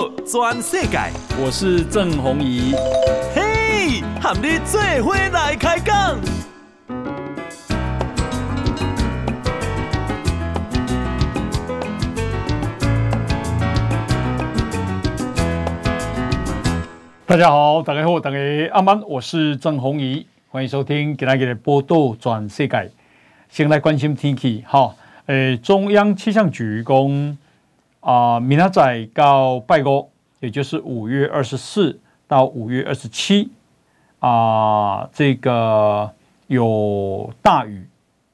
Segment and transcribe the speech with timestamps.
[0.00, 0.98] 道全世界，
[1.38, 2.72] 我是郑宏仪。
[3.34, 6.18] 嘿，和你做伙来开讲。
[17.26, 18.38] 大家好，大家好，大家
[18.72, 22.90] 阿曼，我是郑宏仪，欢迎收听今天的报道全世界。
[23.50, 24.94] 先来关心天气，哈，
[25.26, 27.36] 诶，中央气象局公。
[28.00, 33.50] 啊，明仔到拜五，也就是五月二十四到五月二十七，
[34.20, 36.10] 啊，这个
[36.46, 37.86] 有大雨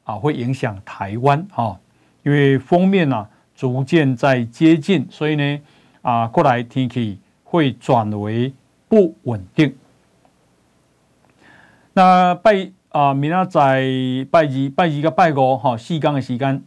[0.05, 1.79] 啊，会影响台湾啊，
[2.23, 5.61] 因为锋面呢、啊、逐渐在接近，所以呢，
[6.03, 8.55] 啊，过来天气会转为
[8.89, 9.77] 不稳定。
[11.92, 13.61] 那拜啊，明仔
[14.30, 16.62] 拜二、拜二个拜五哈，四天的时间。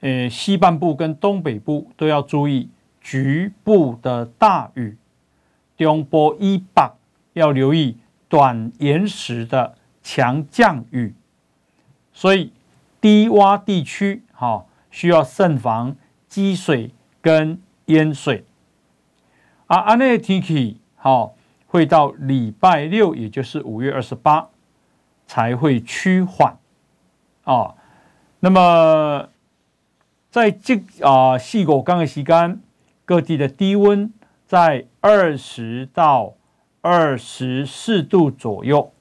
[0.00, 2.68] 诶，西半部跟东北部都要注意
[3.00, 4.98] 局部的大雨，
[5.78, 6.92] 中波以北
[7.32, 7.96] 要留意
[8.28, 11.14] 短延时的强降雨，
[12.12, 12.52] 所以
[13.00, 15.96] 低洼地区哈需要慎防
[16.28, 16.90] 积水
[17.22, 18.44] 跟淹水。
[19.66, 21.34] 啊，安内天气好
[21.66, 24.50] 会到礼拜六，也就是五月二十八
[25.26, 26.58] 才会趋缓
[27.44, 27.74] 啊，
[28.40, 29.30] 那么。
[30.30, 32.60] 在这啊细果刚的时间，
[33.06, 34.12] 各地的低温
[34.46, 36.34] 在二十到
[36.82, 38.92] 二十四度左右。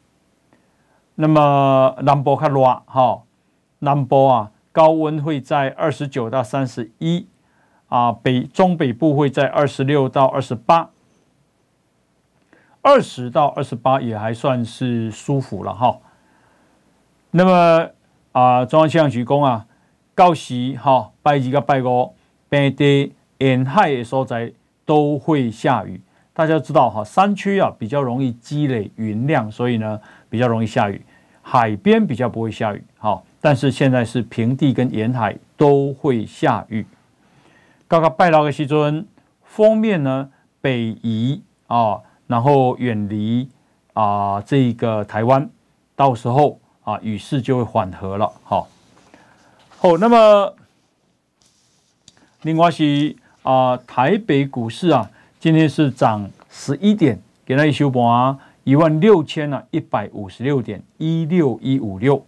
[1.16, 3.24] 那么南部较热哈，
[3.80, 7.28] 南部啊高温会在二十九到三十一
[7.90, 10.90] 啊，北中北部会在二十六到二十八，
[12.82, 15.98] 二十到二十八也还算是舒服了哈。
[17.32, 17.90] 那么
[18.32, 19.66] 啊，中央气象局公啊。
[20.16, 22.14] 到时哈，拜二跟拜五，
[22.48, 24.50] 平地沿海的所在
[24.86, 26.00] 都会下雨。
[26.34, 31.04] 大家知道哈，山区啊比较容易积累云量，所以呢比较容易下雨。
[31.42, 32.82] 海边比较不会下雨。
[32.98, 36.86] 好，但是现在是平地跟沿海都会下雨。
[37.88, 39.06] 刚刚拜六的时阵，
[39.44, 40.30] 锋面呢
[40.62, 43.50] 北移啊，然后远离
[43.94, 45.50] 啊这个台湾，
[45.94, 48.32] 到时候啊雨势就会缓和了。
[48.44, 48.70] 好。
[49.82, 50.56] 哦，那么
[52.42, 62.26] 另外是啊、台北股市啊，今天是涨十一点，给它一收盘一万六千啊一百五十六点一六一五六，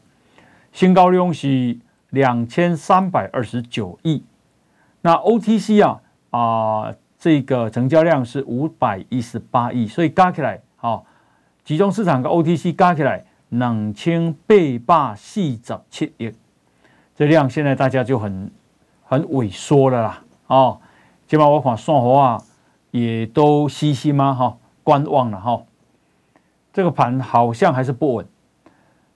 [0.72, 1.76] 新高量是
[2.12, 4.24] 两千三百二十九亿。
[5.02, 11.06] 那 OTC 啊啊、这个成交量是五百一十八亿，所以加起来啊、哦，
[11.66, 16.32] 集中市场跟 OTC 加起来两千八百四十七亿。
[17.18, 18.52] 这量现在大家就很
[19.04, 20.80] 很萎缩了啦，哦，
[21.28, 22.44] 起码我看算法啊，
[22.92, 24.32] 也都嘻嘻嘛？
[24.36, 25.64] 哈，观望了哈。
[26.72, 28.28] 这个盘好像还是不稳。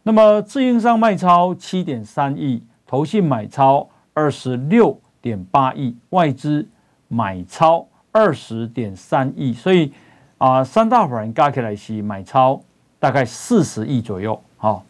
[0.02, 6.68] 那么自营商卖超七点三亿，投信买超二十六点八亿，外资
[7.08, 9.94] 买超二十点三亿，所以
[10.40, 12.60] 啊，三大法人加起来是买超
[12.98, 14.82] 大概四十亿左右，哈。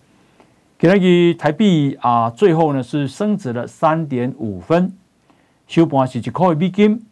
[0.90, 4.92] 那个台币啊，最后呢是升值了三点五分，
[5.68, 7.06] 收盘是一块美金，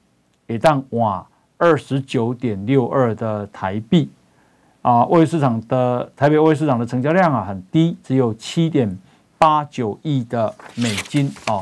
[0.48, 4.10] 也当哇二十九点六二的台币
[4.82, 5.06] 啊。
[5.06, 8.98] 外汇市场的台北外汇市场的成交量啊很低，只有七点
[9.38, 11.62] 八九亿的美金啊。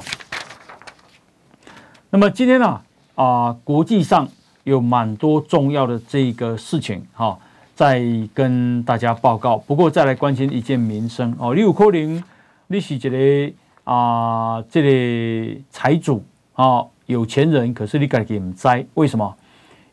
[2.09, 2.81] 那么今天呢
[3.15, 4.25] 啊，啊，国际上
[4.63, 7.27] 有蛮多重要的这个事情哈。
[7.27, 7.39] 啊
[7.77, 8.01] 再
[8.33, 11.53] 跟大家报告，不过再来关心一件民生哦。
[11.53, 12.23] 你有可能
[12.65, 16.23] 你是一个啊，这个财主
[16.53, 19.37] 啊，有钱人，可是你自己不知为什么？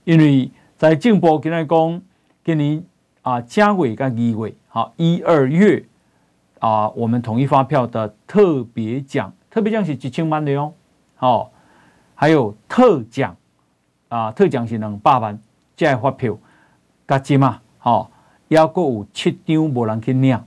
[0.04, 2.02] 因为在政府跟他讲，
[2.42, 2.82] 给你
[3.20, 5.84] 啊，正月跟二月，啊一二月
[6.60, 10.72] 啊，我们统一发票的特别奖，特别奖是几千万的哟。
[11.16, 11.52] 好，
[12.14, 13.36] 还有特奖
[14.08, 15.38] 啊，特奖是两百万，
[15.76, 16.38] 这发票
[17.06, 17.60] 加金嘛。
[17.84, 18.10] 好，
[18.48, 20.40] 也阁有七张无人去领，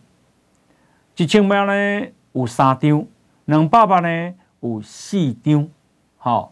[1.18, 3.06] 一千万呢有三张，
[3.46, 5.70] 两百万呢有四张。
[6.18, 6.52] 好，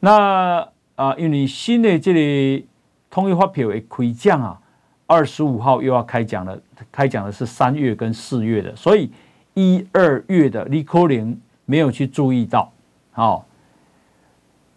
[0.00, 2.66] 那啊，因为新的这个
[3.08, 4.60] 统一发票的开奖啊，
[5.06, 9.08] 二十五号又要开奖了，开奖的是三月跟四月的，所以
[9.54, 12.72] 一二月的你可能没有去注意到。
[13.12, 13.46] 好，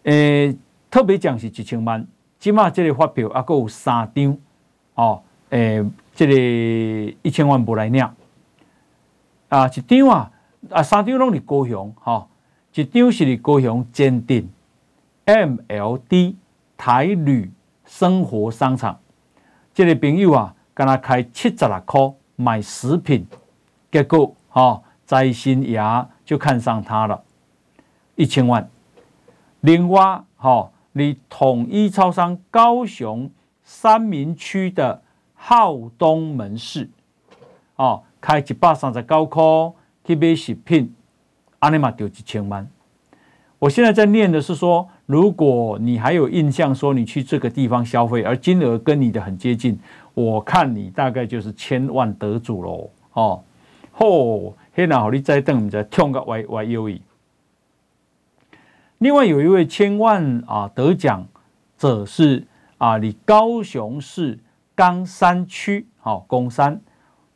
[0.04, 0.56] 诶、
[0.92, 2.06] 特别奖是一千万，
[2.40, 4.38] 起码这个发票也阁有三张。
[4.96, 6.34] 哦，诶、欸，这个
[7.22, 8.04] 一千万不来领
[9.50, 10.32] 啊，一张啊，
[10.70, 12.28] 啊，三张拢是高雄，哈、
[12.74, 14.50] 一张是高雄坚定
[15.26, 16.36] MLD
[16.78, 17.52] 台旅
[17.86, 19.00] 生活商场，
[19.74, 23.26] 这个朋友啊，跟他开七十六块买食品，
[23.92, 27.24] 结果哈摘心牙就看上他了，
[28.16, 28.70] 一千万。
[29.62, 33.30] 另外哈，你统一超商高雄
[33.76, 35.02] 三民区的
[35.34, 36.88] 浩东门市，
[37.76, 39.44] 哦，开一百三十九块
[40.06, 40.94] 去买食品，
[41.58, 42.70] 阿尼玛丢一千万。
[43.58, 49.78] 我现在在念的是说，如果你还有印象，说你去这个地方消费，而金额跟你的很接近，
[50.14, 52.90] 我看你大概就是千万得主喽。
[53.14, 53.44] 哦，
[53.92, 57.02] 吼，现在好你再等，再跳个 Y Y U E。
[59.00, 61.28] 另外有一位千万啊得奖
[61.76, 62.46] 者是
[62.84, 64.38] 啊，你高雄市
[64.76, 66.82] 冈山区好冈山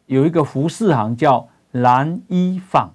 [0.08, 2.92] 有一个服饰行叫蓝衣坊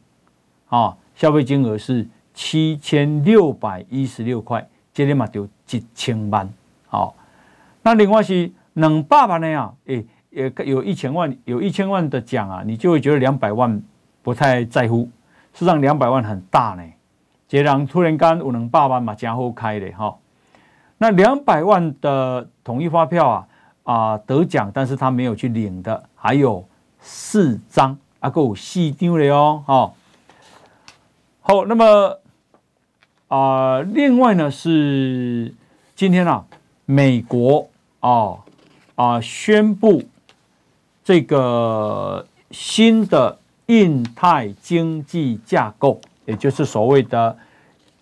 [0.69, 2.07] 啊，消费金额是。
[2.35, 6.49] 七千六百一十六块，这里嘛就一千万。
[6.89, 7.15] 好，
[7.83, 13.83] 那另外是两百万的呀，诶，也有一千万，有一千万的奖啊，你就会觉得两百万
[14.23, 15.11] 不太在乎。
[15.53, 16.83] 实际上两百万很大呢，
[17.47, 20.17] 这人突然间有两百万嘛，真好开的哈。
[21.03, 23.49] 那两百万的统一发票啊
[23.83, 26.65] 啊得奖，但是他没有去领的，还有
[27.01, 29.93] 四张啊，够细丢的哦，哈。
[31.41, 32.19] 好，那么。
[33.27, 35.55] 啊、另外呢是
[35.97, 36.45] 今天啊，
[36.85, 37.67] 美国
[38.01, 38.37] 啊
[38.95, 40.03] 啊宣布
[41.03, 47.39] 这个新的印太经济架构，也就是所谓的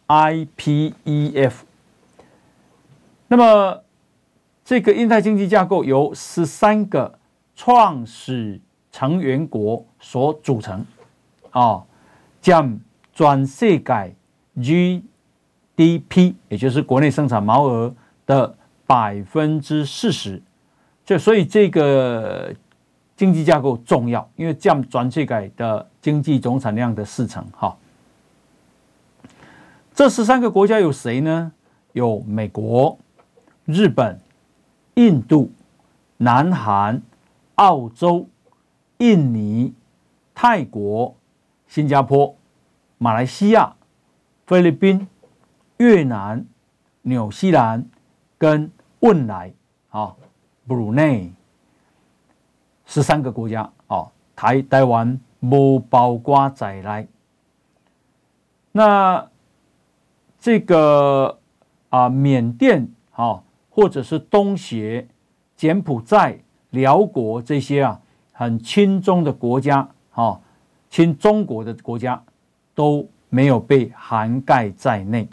[0.09, 1.53] IPEF。
[3.33, 3.81] 那么
[4.65, 7.17] 这个印太经济架构由十三个
[7.55, 8.61] 创始
[8.91, 10.85] 成员国所组成
[11.53, 11.81] 啊，
[12.41, 12.77] 将
[13.15, 14.17] 全世界
[14.57, 17.95] GDP，也就是国内生产毛额
[18.27, 18.53] 的
[18.85, 20.43] 百分之四十，
[21.05, 22.53] 就所以这个
[23.17, 27.47] 经济架构重要，因为占全世界的经济总产量的四成。
[27.53, 27.77] 哈，
[29.95, 31.53] 这十三个国家有谁呢？
[31.93, 32.99] 有美国、
[33.71, 34.21] 日本、
[34.95, 35.53] 印度、
[36.17, 37.03] 南韩、
[37.55, 38.29] 澳洲、
[38.99, 39.75] 印尼、
[40.35, 41.17] 泰国、
[41.67, 42.37] 新加坡、
[42.99, 43.77] 马来西亚、
[44.47, 45.07] 菲律宾。
[45.79, 46.45] 越南、
[47.01, 47.87] 纽西兰
[48.37, 49.51] 跟汶莱，
[49.89, 50.15] 啊，
[50.67, 51.33] 布鲁内
[52.85, 57.09] 十三个国家，哦，台台湾不包括在内。
[58.73, 59.27] 那
[60.39, 61.39] 这个
[61.89, 63.43] 啊，缅甸，啊，
[63.81, 65.09] 或者是东协、
[65.57, 66.39] 柬埔寨、
[66.69, 67.99] 辽国这些啊，
[68.31, 70.39] 很亲中的国家，啊，
[70.91, 72.23] 亲中国的国家
[72.75, 75.27] 都没有被涵盖在内。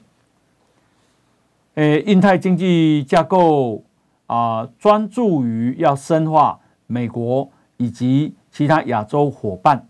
[1.73, 3.83] 诶，印太经济架构
[4.27, 9.85] 啊，专注于要深化美国以及其他亚洲伙伴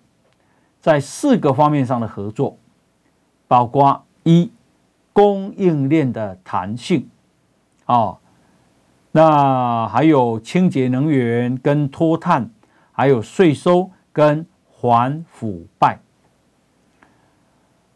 [0.82, 2.58] 在四个方面上的合作，
[3.48, 4.52] 包括一
[5.14, 7.08] 供应链的弹性
[7.86, 8.18] 啊，
[9.18, 12.52] 那还有清洁能源跟脱碳，
[12.92, 14.46] 还有税收跟
[14.80, 15.98] 反腐败，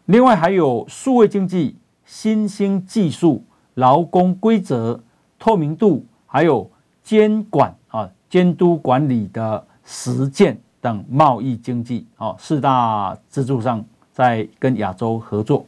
[0.05, 3.45] 另外还有数位经济、新兴技术。
[3.75, 4.99] 劳工规则
[5.37, 6.69] 透明度，还有
[7.03, 15.67] 监管啊、监督管理的实践等贸易经济啊四大支柱上，在跟亚洲合作。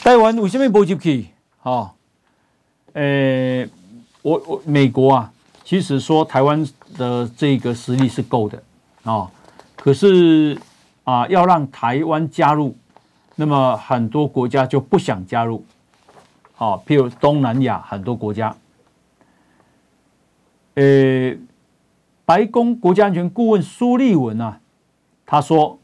[0.00, 1.28] 台湾为什么不进去？
[1.62, 1.94] 啊，
[2.94, 3.66] 呃，
[4.22, 5.32] 我我美国啊，
[5.64, 8.62] 其实说台湾的这个实力是够的
[9.04, 9.30] 啊，
[9.76, 10.58] 可是
[11.04, 12.76] 啊，要让台湾加入。
[13.34, 15.64] 那么很多国家就不想加入，
[16.58, 18.54] 啊，譬如东南亚很多国家，
[20.74, 21.34] 呃，
[22.26, 24.60] 白宫国家安全顾问苏立文啊，
[25.24, 25.78] 他说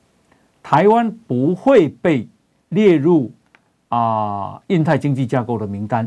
[0.62, 2.28] 台湾不会被
[2.68, 3.32] 列入
[3.88, 6.06] 啊印太经济架构的名单，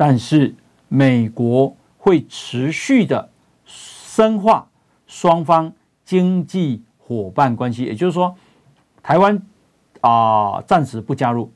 [0.00, 0.54] 但是
[0.88, 3.28] 美国会持续的
[3.66, 4.66] 深化
[5.06, 5.70] 双方
[6.06, 8.34] 经济伙伴关系，也就是说，
[9.02, 9.38] 台湾。
[10.00, 11.52] 啊，暂时不加入，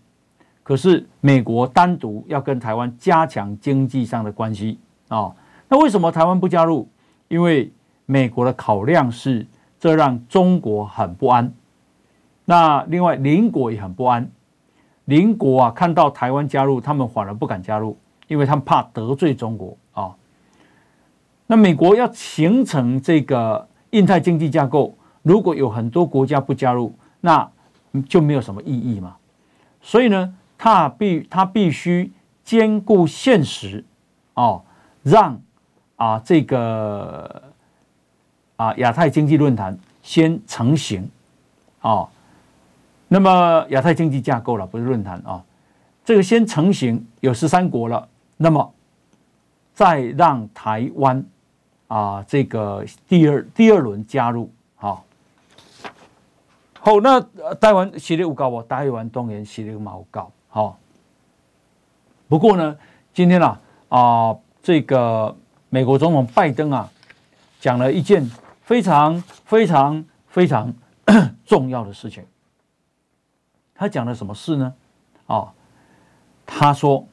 [0.62, 5.34] 可是美国单独要跟台湾加强经济上的关系啊。
[5.66, 6.86] 那为什么台湾不加入？
[7.28, 7.72] 因为
[8.04, 9.46] 美国的考量是，
[9.80, 11.54] 这让中国很不安。
[12.44, 14.30] 那另外邻国也很不安，
[15.06, 17.96] 邻国啊看到台湾加入，他们反而不敢加入，
[18.28, 20.14] 因为他们怕得罪中国啊。
[21.46, 27.48] 那美国要形成这个印太经济架构，如果有很多国家不加入，那
[28.08, 29.16] 就没有什么意义嘛，
[29.80, 32.10] 所以呢，他必他必须
[32.42, 33.84] 兼顾现实，
[34.34, 34.62] 哦，
[35.02, 35.40] 让
[35.96, 37.42] 啊这个
[38.56, 41.08] 啊亚太经济论坛先成型，
[41.82, 42.08] 哦，
[43.06, 45.42] 那么亚太经济架构了，不是论坛啊、哦，
[46.04, 48.74] 这个先成型有十三国了，那么
[49.72, 51.24] 再让台湾
[51.88, 55.00] 啊这个第二第二轮加入，好、哦。
[56.80, 57.20] 好，那
[57.54, 58.62] 台湾实力有够无？
[58.62, 60.30] 台湾当然实力嘛有够。
[60.48, 60.78] 好，
[62.28, 62.76] 不过呢，
[63.12, 65.34] 今天啊啊、这个
[65.70, 66.90] 美国总统拜登啊，
[67.60, 68.28] 讲了一件
[68.62, 70.72] 非常非常非常
[71.46, 72.24] 重要的事情。
[73.74, 74.74] 他讲了什么事呢？
[75.26, 75.52] 啊、
[76.44, 77.06] 他说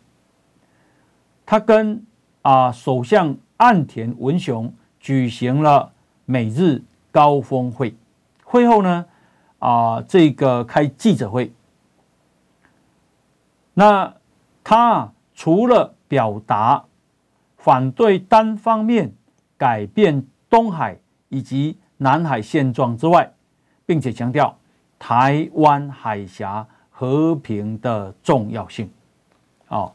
[1.45, 2.05] 他跟
[2.43, 5.91] 啊、首相岸田文雄举行了
[6.25, 6.81] 美日
[7.12, 7.95] 高峰会，
[8.43, 9.05] 会后呢，
[9.60, 11.51] 啊，这个开记者会，
[13.75, 14.13] 那
[14.63, 16.86] 他除了表达
[17.57, 19.13] 反对单方面
[19.57, 20.98] 改变东海
[21.29, 23.31] 以及南海现状之外，
[23.86, 24.57] 并且强调
[24.98, 28.89] 台湾海峡和平的重要性。
[29.67, 29.91] 啊，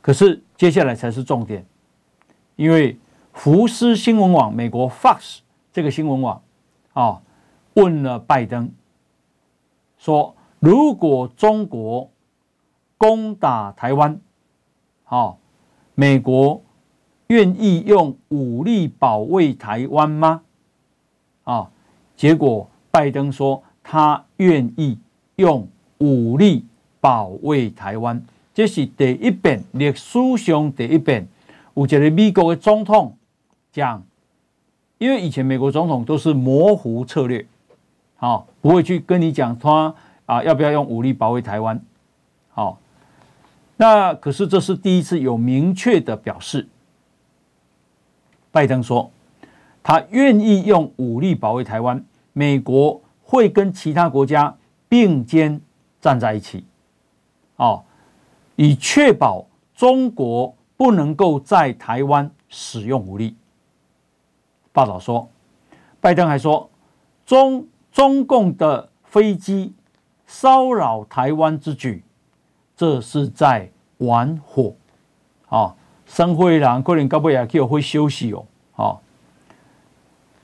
[0.00, 1.66] 可是接下来才是重点，
[2.56, 2.98] 因为
[3.32, 5.38] 福斯新闻网、美国 Fox
[5.72, 6.42] 这个新闻网
[6.92, 7.20] 啊
[7.74, 8.70] 问了拜登。
[9.98, 12.10] 说，如果中国
[12.98, 14.20] 攻打台湾，
[15.02, 15.38] 好，
[15.94, 16.62] 美国
[17.28, 20.42] 愿意用武力保卫台湾吗？
[21.44, 21.70] 啊，
[22.16, 24.98] 结果拜登说他愿意
[25.36, 25.66] 用
[25.98, 26.64] 武力
[27.00, 31.26] 保卫台湾，这是第一遍历史上第一遍，
[31.74, 33.18] 有一个美国的总统
[33.72, 34.02] 讲，
[34.98, 37.44] 因为以前美国总统都是模糊策略。
[38.16, 39.94] 好，不会去跟你讲他
[40.24, 41.78] 啊要不要用武力保卫台湾。
[42.52, 42.78] 好，
[43.76, 46.68] 那可是这是第一次有明确的表示。
[48.52, 49.10] 拜登说
[49.82, 54.56] 他愿意用武力保卫台湾，美国会跟其他国家
[54.88, 55.60] 并肩
[56.00, 56.64] 站在一起，
[57.56, 57.83] 哦，
[58.56, 63.36] 以确保中国不能够在台湾使用武力。
[64.72, 65.28] 报道说，
[66.00, 66.70] 拜登还说
[67.24, 67.66] 中。
[67.94, 69.72] 中共的飞机
[70.26, 72.02] 骚扰台湾之举，
[72.76, 74.74] 这是在玩火
[75.48, 75.76] 啊！
[76.04, 78.44] 生会人可能到尾也可会休息哦。
[78.72, 79.00] 好，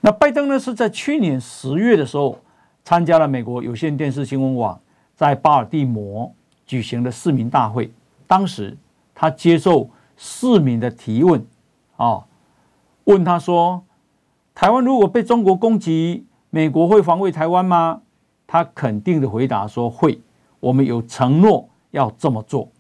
[0.01, 2.39] 那拜登呢是在去年十月的时候
[2.85, 4.81] 参加了美国有线电视新闻网
[5.17, 6.33] 在巴尔的摩
[6.65, 7.91] 举行的市民大会，
[8.31, 8.79] 当时
[9.13, 11.45] 他接受市民的提问
[11.97, 12.27] 啊，
[13.03, 13.83] 问他说：
[14.55, 16.25] 台湾如果被中国攻击？
[16.49, 18.03] 美国会防卫台湾吗？
[18.47, 20.21] 他肯定的回答说会，
[20.61, 22.71] 我们有承诺要这么做。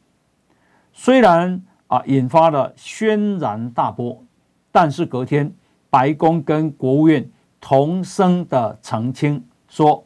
[0.92, 4.22] 虽然啊引发了轩然大波，
[4.70, 5.52] 但是隔天
[5.88, 7.28] 白宫跟国务院
[7.60, 10.04] 同声的澄清说，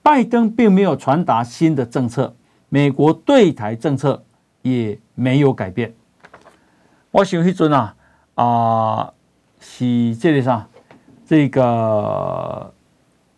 [0.00, 2.36] 拜登并没有传达新的政策，
[2.68, 4.22] 美国对台政策
[4.64, 5.94] 也没有改变。
[7.10, 7.94] 我想迄阵啊
[8.34, 9.12] 啊
[9.60, 10.66] 是这个啥？
[11.26, 12.72] 这个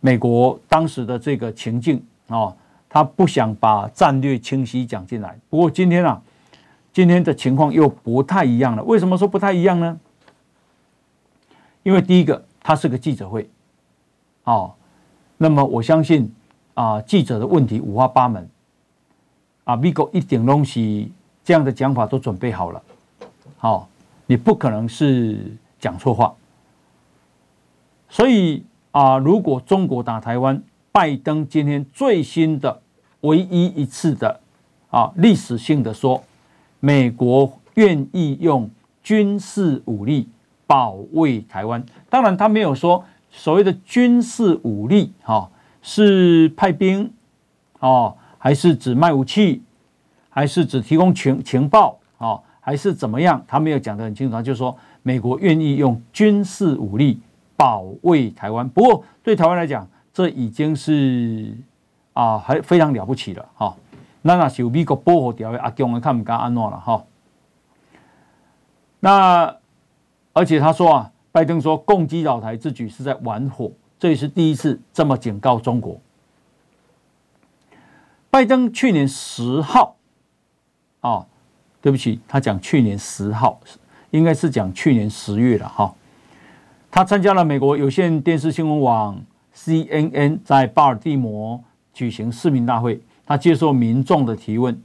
[0.00, 2.52] 美国当时的这个情境啊，
[2.88, 5.38] 他不想把战略清晰讲进来。
[5.50, 6.20] 不过今天啊，
[6.92, 8.82] 今天的情况又不太一样了。
[8.82, 10.00] 为什么说不太一样呢？
[11.82, 13.48] 因为第一个，它是个记者会，
[14.42, 14.74] 哦，
[15.36, 16.34] 那么我相信
[16.74, 18.48] 啊，记者的问题五花八门，
[19.66, 21.10] 啊，美国一点东西
[21.44, 22.80] 这样的讲法都准备好了，
[23.58, 23.88] 好，
[24.26, 26.32] 你不可能是讲错话。
[28.08, 32.80] 所以啊，如果中国打台湾，拜登今天最新的
[33.22, 34.40] 唯一一次的
[34.88, 36.22] 啊历史性的说，
[36.78, 38.70] 美国愿意用
[39.02, 40.28] 军事武力
[40.64, 41.84] 保卫台湾。
[42.08, 45.50] 当然，他没有说所谓的军事武力哈
[45.82, 47.12] 是派兵
[47.80, 49.60] 哦，还是只卖武器，
[50.30, 53.42] 还是只提供情情报啊，还是怎么样？
[53.44, 57.20] 他没有讲得很清楚，他就说美国愿意用军事武力。
[57.56, 61.56] 保卫台湾，不过对台湾来讲，这已经是
[62.12, 63.74] 啊，还非常了不起了哈。
[64.22, 67.04] 那那是美国保护条约阿强的看不干安诺了哈。
[69.00, 69.56] 那
[70.32, 76.00] 而且他说啊，拜登说攻击老台之举是在玩火，这也是第一次这么警告中国。
[78.36, 79.96] 拜登去年十号
[81.00, 81.24] 啊，
[81.80, 83.58] 对不起，他讲去年十号，
[84.10, 85.94] 应该是讲去年十月了哈。
[86.90, 89.18] 他参加了美国有线电视新闻网
[89.54, 91.64] CNN 在巴尔的摩
[91.94, 94.82] 举行市民大会，他接受民众的提问。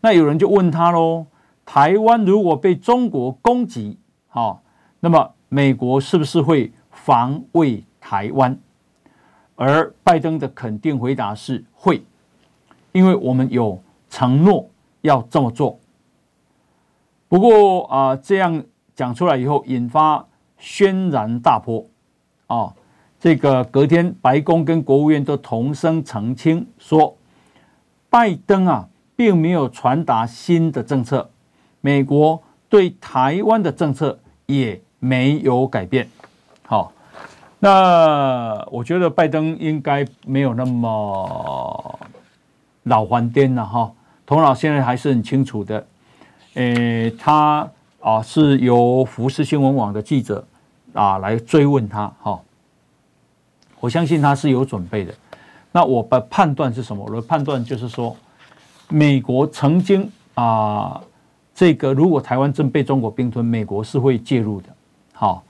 [0.00, 1.26] 那有人就问他喽：
[1.66, 4.62] 台湾如果被中国攻击，好，
[5.00, 8.56] 那么美国是不是会防卫台湾？
[9.56, 12.04] 而拜登的肯定回答是会，
[12.92, 14.68] 因为我们有承诺
[15.00, 15.78] 要这么做。
[17.28, 18.62] 不过啊，这样
[18.94, 20.26] 讲出来以后，引发
[20.58, 21.86] 轩然大波
[22.46, 22.72] 啊！
[23.18, 27.16] 这个隔天，白宫跟国务院都同声澄清说，
[28.10, 31.30] 拜登啊，并没有传达新的政策，
[31.80, 36.08] 美国对台湾的政策也没有改变。
[36.64, 36.92] 好。
[37.64, 42.00] 那我觉得拜登应该没有那么
[42.84, 43.92] 老还颠了哈，
[44.26, 45.86] 童老现在还是很清楚的。
[46.54, 47.68] 诶，他
[48.00, 50.44] 啊是由福斯新闻网的记者
[50.92, 52.40] 啊来追问他哈，
[53.80, 55.14] 我相信他是有准备的。
[55.70, 57.04] 那我的判断是什么？
[57.06, 58.16] 我的判断就是说，
[58.88, 61.00] 美国曾经啊
[61.54, 64.68] 这个如果台湾真被中国并吞，美国是会介入的。
[65.12, 65.42] 好，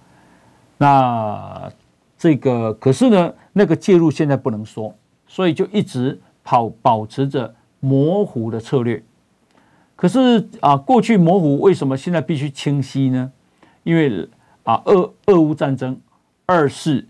[0.78, 1.70] 那。
[2.18, 4.94] 这个可是呢，那个介入现在不能说，
[5.26, 9.02] 所以就一直跑保持着模糊的策略。
[9.94, 13.30] 可是啊，过去模糊，为什么现在必须清晰呢？
[13.84, 14.28] 因为
[14.64, 16.00] 啊，俄俄乌战争，
[16.46, 17.06] 二是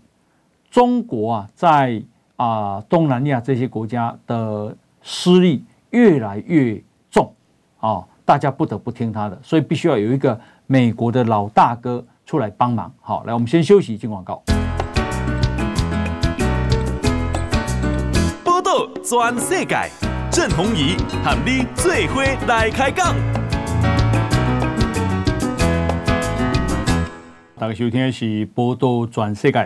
[0.69, 2.01] 中国啊，在
[2.35, 7.33] 啊东南亚这些国家的势力越来越重
[7.79, 12.93] 啊，大家不得不听他的，所以必须要有一个美国的老大哥出来帮忙。
[13.01, 14.43] 好，来，我们先休息，进广告。
[19.03, 19.75] 转世界，
[20.31, 20.95] 郑弘仪
[21.25, 23.13] 和你最伙来开讲。
[27.57, 29.59] 大家收听的是《波多转世界》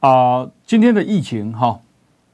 [0.00, 1.78] 啊、呃，今天的疫情哈，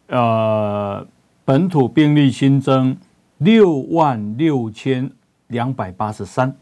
[0.06, 1.06] 呃，
[1.44, 2.96] 本土病例新增
[3.36, 5.10] 六万六千
[5.48, 6.56] 两百八十三，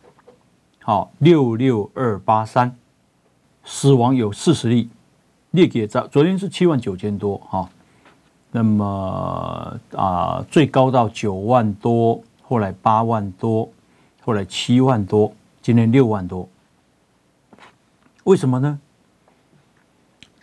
[0.80, 2.74] 好，六六二八三，
[3.62, 4.90] 死亡有四十例，
[5.52, 7.70] 列给昨昨天是七万九千多哈。
[8.54, 13.72] 那么啊，最高到九万多，后来八万多，
[14.22, 16.46] 后来七万多，今天六万多，
[18.24, 18.78] 为什么呢？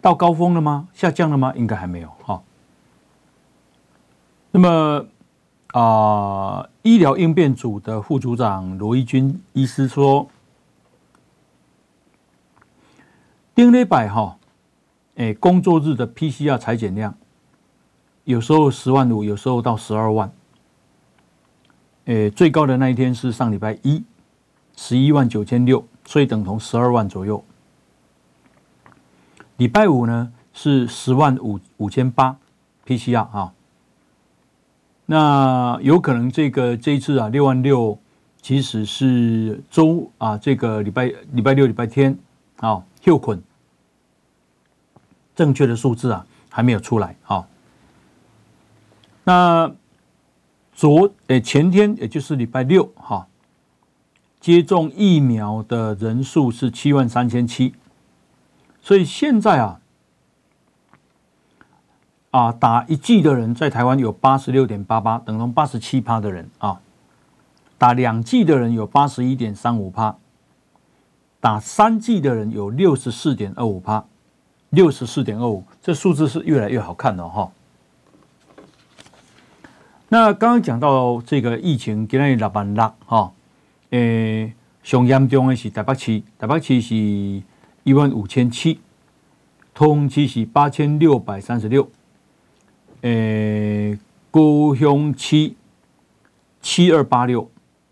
[0.02, 0.88] 到高峰了吗？
[0.92, 1.54] 下降了吗？
[1.56, 2.42] 应该还没有哈。
[4.50, 5.06] 那么
[5.74, 10.28] 啊，医疗应变组的副组长罗一军医师说，
[13.54, 14.38] 丁礼拜哈，
[15.16, 17.14] 哎，工作日的 PCR 裁检量。
[18.30, 20.32] 有时候十万五，有时候到十二万。
[22.06, 24.04] 诶，最高的那一天是上礼拜一，
[24.76, 27.44] 十一万九千六，所以等同十二万左右。
[29.58, 32.38] 礼拜五呢是十万五五千八
[32.86, 33.52] PCR 啊。
[35.08, 37.98] 那有可能这个这一次啊六万六，
[38.44, 42.16] 其实是周啊这个礼拜礼拜六礼拜天
[42.58, 43.42] 啊休困，
[45.36, 47.44] 正确的数字啊还没有出来啊。
[49.30, 49.72] 那
[50.74, 53.28] 昨诶前天，也就是礼拜六哈，
[54.40, 57.76] 接种疫苗的人数是七万三千七，
[58.82, 59.80] 所以现在啊
[62.32, 66.82] 啊打一剂的人在台湾有八十六点八八，等同八十七趴的人啊，
[67.78, 70.18] 打两剂的人有八十一点三五趴，
[71.40, 74.04] 打三剂的人有六十四点二五趴，
[74.72, 77.52] 六十四点二五，这数字是越来越好看了哈。
[80.12, 83.32] 那刚刚讲到这个疫情，今天六万六哈，
[83.92, 86.96] 诶，上严重的是台北市，台北市是
[87.84, 88.80] 一万五千七，
[89.72, 91.88] 通知是八千六百三十六，
[93.02, 94.00] 诶，
[94.32, 95.54] 高雄市
[96.60, 97.48] 七二八六，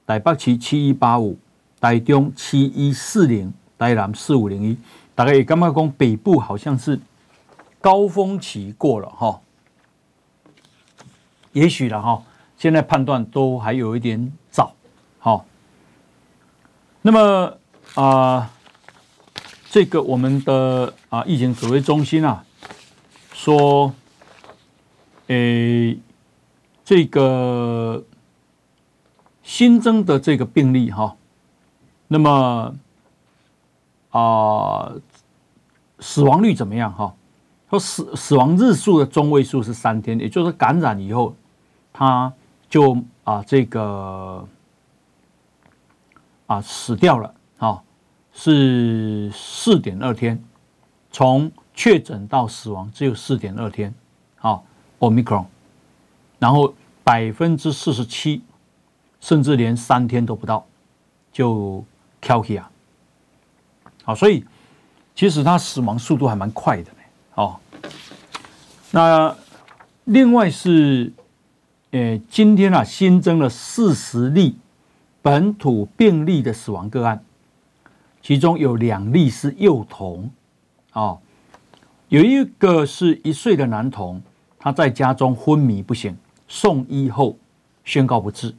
[0.08, 1.38] 台北市七一八五，
[1.80, 4.76] 台中七一四零，台南四五零一，
[5.14, 7.00] 大概也刚刚讲北部好像是
[7.80, 9.40] 高峰期过了哈。
[11.58, 12.22] 也许了哈，
[12.56, 14.76] 现在判断都还有一点早，
[15.18, 15.44] 好。
[17.02, 17.58] 那么
[17.96, 18.52] 啊，
[19.72, 22.46] 这个我们的啊疫情指挥中心啊
[23.34, 23.92] 说，
[25.28, 25.98] 诶，
[26.86, 28.04] 这个
[29.42, 31.16] 新增的这个病例哈，
[32.08, 32.76] 那么
[34.12, 34.94] 啊
[36.00, 37.16] 死亡率怎么样哈？
[37.72, 41.36] 说死死亡日数的中位数是三天，也就是感染以后。
[41.98, 42.32] 他
[42.70, 44.48] 就啊，这个
[46.46, 47.82] 啊死掉了啊，
[48.32, 50.40] 是四点二天，
[51.12, 53.92] 从确诊到死亡只有四点二天，
[54.42, 54.62] 啊
[55.00, 55.46] ，Omicron，
[56.38, 56.72] 然后
[57.04, 58.44] 百分之四十七，
[59.20, 60.64] 甚至连三天都不到，
[61.32, 61.84] 就
[62.22, 62.70] 跳起啊。
[64.04, 64.46] 好，所以
[65.16, 66.92] 其实他死亡速度还蛮快的。
[67.34, 67.60] 哦，
[68.92, 69.36] 那
[70.04, 71.12] 另外是，
[71.92, 74.58] 呃，今天啊新增了四十例
[75.22, 77.24] 本土病例的死亡个案，
[78.22, 80.30] 其中有两例是幼童，
[80.92, 81.20] 哦，
[82.10, 84.22] 有一个是一岁的男童，
[84.60, 86.16] 他在家中昏迷不醒，
[86.48, 87.38] 送医后
[87.86, 88.54] 宣告不治，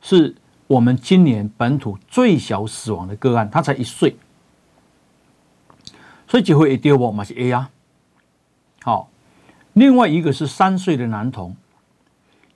[0.00, 0.34] 是
[0.66, 4.16] 我们今年本土最小死亡的个案，他才一岁。
[6.26, 7.70] 所以机会一丢不嘛是 A 啊，
[8.82, 9.10] 好，
[9.74, 11.54] 另外一个是三岁的男童，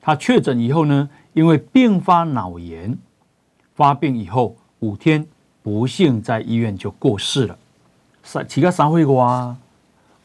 [0.06, 2.96] 他确诊以后呢，因为并发脑炎，
[3.74, 5.26] 发病以后五天，
[5.64, 7.58] 不幸在医院就过世了。
[8.22, 9.56] 三其他三岁个啊，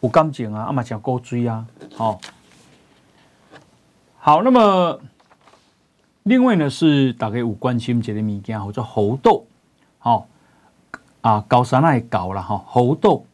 [0.01, 1.65] 有感情啊，阿妈讲高追啊，
[1.95, 2.21] 好，
[4.19, 4.99] 好，那么
[6.21, 9.47] 另外呢是大概有关心这个物件，或者猴痘，
[9.97, 10.27] 好
[11.21, 13.25] 啊，高山那搞了哈，猴痘。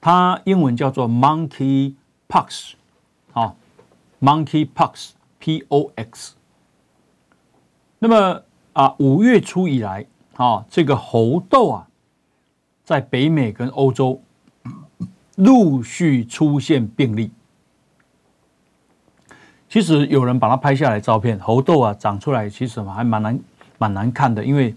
[0.00, 1.94] 它英文叫做 monkey
[2.28, 2.79] pox，啊
[4.20, 6.34] ，monkey pox，P O X。
[7.98, 10.06] 那么啊，五月初以来，
[10.36, 11.88] 啊，这个猴痘啊，
[12.84, 14.22] 在北美跟欧洲
[15.36, 17.30] 陆续出现病例。
[19.68, 23.40] 其实有人把它拍下来照片，猴痘啊长出来其实还蛮难
[23.78, 24.74] 蛮难看的，因为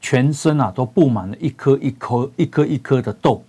[0.00, 3.44] 全身啊都布满了一颗一颗一颗一颗的痘。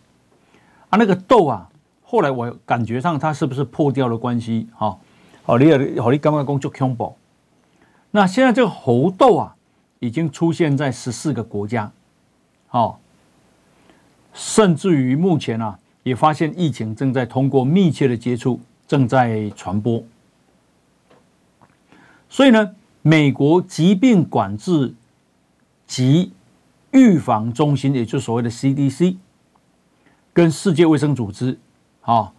[0.90, 1.70] 啊，那个痘啊，
[2.04, 4.68] 后来我感觉上它是不是破掉了关系？
[4.76, 4.98] 哈，
[5.46, 7.16] 哦，你好，你刚刚工作恐怖。
[8.10, 9.56] 那现在这个猴痘啊，
[10.00, 11.92] 已经出现在十四个国家，
[12.72, 12.98] 哦，
[14.34, 20.04] 甚至于目前啊，也发现疫情正在通过密切的接触正在传播。
[22.28, 24.96] 所以呢，美国疾病管制
[25.86, 26.32] 及
[26.92, 29.18] 预防中心，也就是所谓的 CDC。
[30.34, 31.58] 跟世界卫生组织
[32.02, 32.34] 啊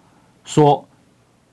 [0.45, 0.87] 说，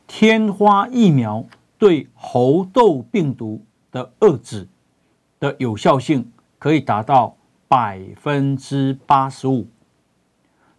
[0.08, 1.46] 天花疫苗
[1.78, 4.68] 对猴痘病毒的遏制
[5.39, 7.36] 的有效性可以达到
[7.68, 9.68] 百分之八十五，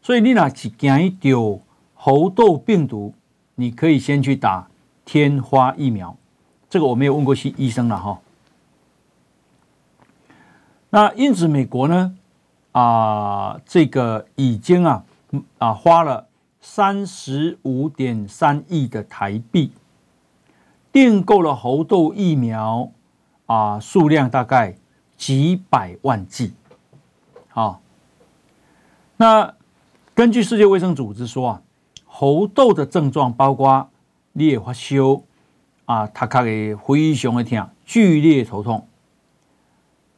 [0.01, 1.61] 所以你若是惊一丢
[1.95, 3.15] 猴痘病毒，
[3.55, 4.69] 你可以先去打
[5.05, 6.17] 天花疫苗。
[6.71, 8.21] 这个我没有问过医医生了哈。
[10.91, 12.17] 那因此，美国呢
[12.73, 15.05] 啊，这个已经啊。
[15.59, 16.29] 啊，花了
[16.67, 19.71] 三十五点三亿的台币
[20.91, 22.91] 订购了猴痘疫苗
[23.45, 24.75] 啊，数量大概
[25.15, 26.55] 几百万剂。
[27.49, 27.83] 好，
[29.19, 29.55] 那
[30.15, 31.63] 根据世界卫生组织说啊，
[32.07, 33.91] 猴痘的症状包括
[34.33, 35.21] 裂发烧
[35.85, 38.89] 啊，他卡嘅非常的痛，剧烈头痛，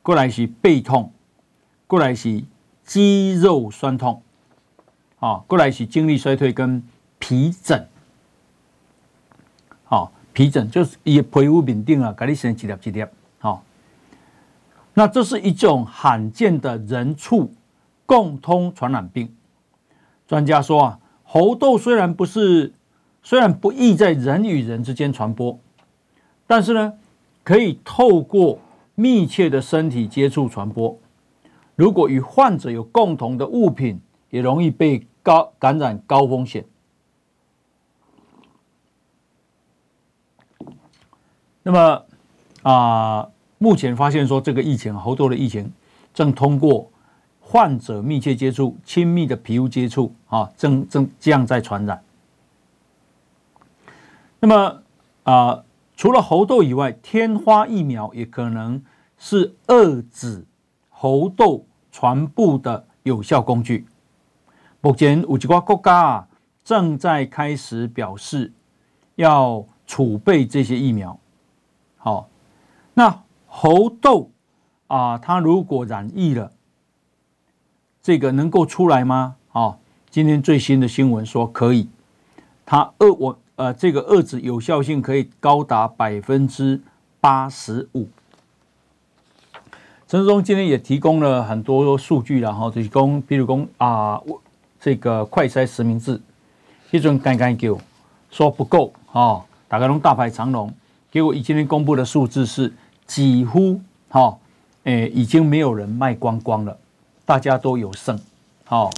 [0.01, 1.13] 过来是背痛，
[1.89, 2.45] 过来是
[2.85, 4.23] 肌肉酸痛。
[5.19, 6.83] 啊，过来是精力衰退跟
[7.19, 7.89] 皮疹，
[9.85, 13.05] 好，皮疹就是也皮肤稳定啊，给你生几粒几粒，
[13.39, 13.63] 好，
[14.93, 17.53] 那这是一种罕见的人畜
[18.05, 19.35] 共通传染病。
[20.29, 22.75] 专家说啊，猴痘虽然不是，
[23.23, 25.59] 虽然不易在人与人之间传播，
[26.47, 26.93] 但是呢，
[27.43, 28.59] 可以透过
[28.95, 30.99] 密切的身体接触传播。
[31.75, 34.01] 如果与患者有共同的物品，
[34.37, 36.63] 也容易被高感染高风险。
[41.63, 42.05] 那么
[42.63, 45.73] 啊，目前发现说这个疫情猴痘的疫情
[46.13, 46.91] 正通过
[47.41, 52.03] 患者密切接触、亲密的皮肤接触啊，正正这样在传染。
[54.39, 54.83] 那么
[55.23, 55.65] 啊，
[55.97, 58.85] 除了猴痘以外，天花疫苗也可能
[59.17, 60.45] 是遏制
[60.91, 63.87] 猴痘传播的有效工具。
[64.87, 66.29] 目前有几个国家啊，
[66.63, 68.53] 正在开始表示
[69.17, 71.19] 要储备这些疫苗。
[71.97, 72.29] 好，
[72.95, 74.31] 那猴痘
[74.87, 76.53] 啊，它如果染疫了，
[78.01, 79.35] 这个能够出来吗？
[79.51, 79.77] 啊，
[80.09, 81.89] 今天最新的新闻说可以，
[82.65, 86.81] 它遏我呃这个遏制有效性可以高达百分之
[87.21, 88.07] 八十五。
[90.07, 94.41] 陈时中今天也提供了很多数据，然后提供，比如说啊我。
[94.87, 96.21] 这个快筛实名制，
[96.93, 97.77] 一阵刚刚叫
[98.31, 100.73] 说不够啊，大家都大排长龙。
[101.11, 102.73] 结果以今天公布的数字是
[103.05, 104.39] 几乎哈，
[104.85, 106.79] 诶，已经没有人卖光光了，
[107.25, 108.17] 大家都有剩。
[108.65, 108.89] 好，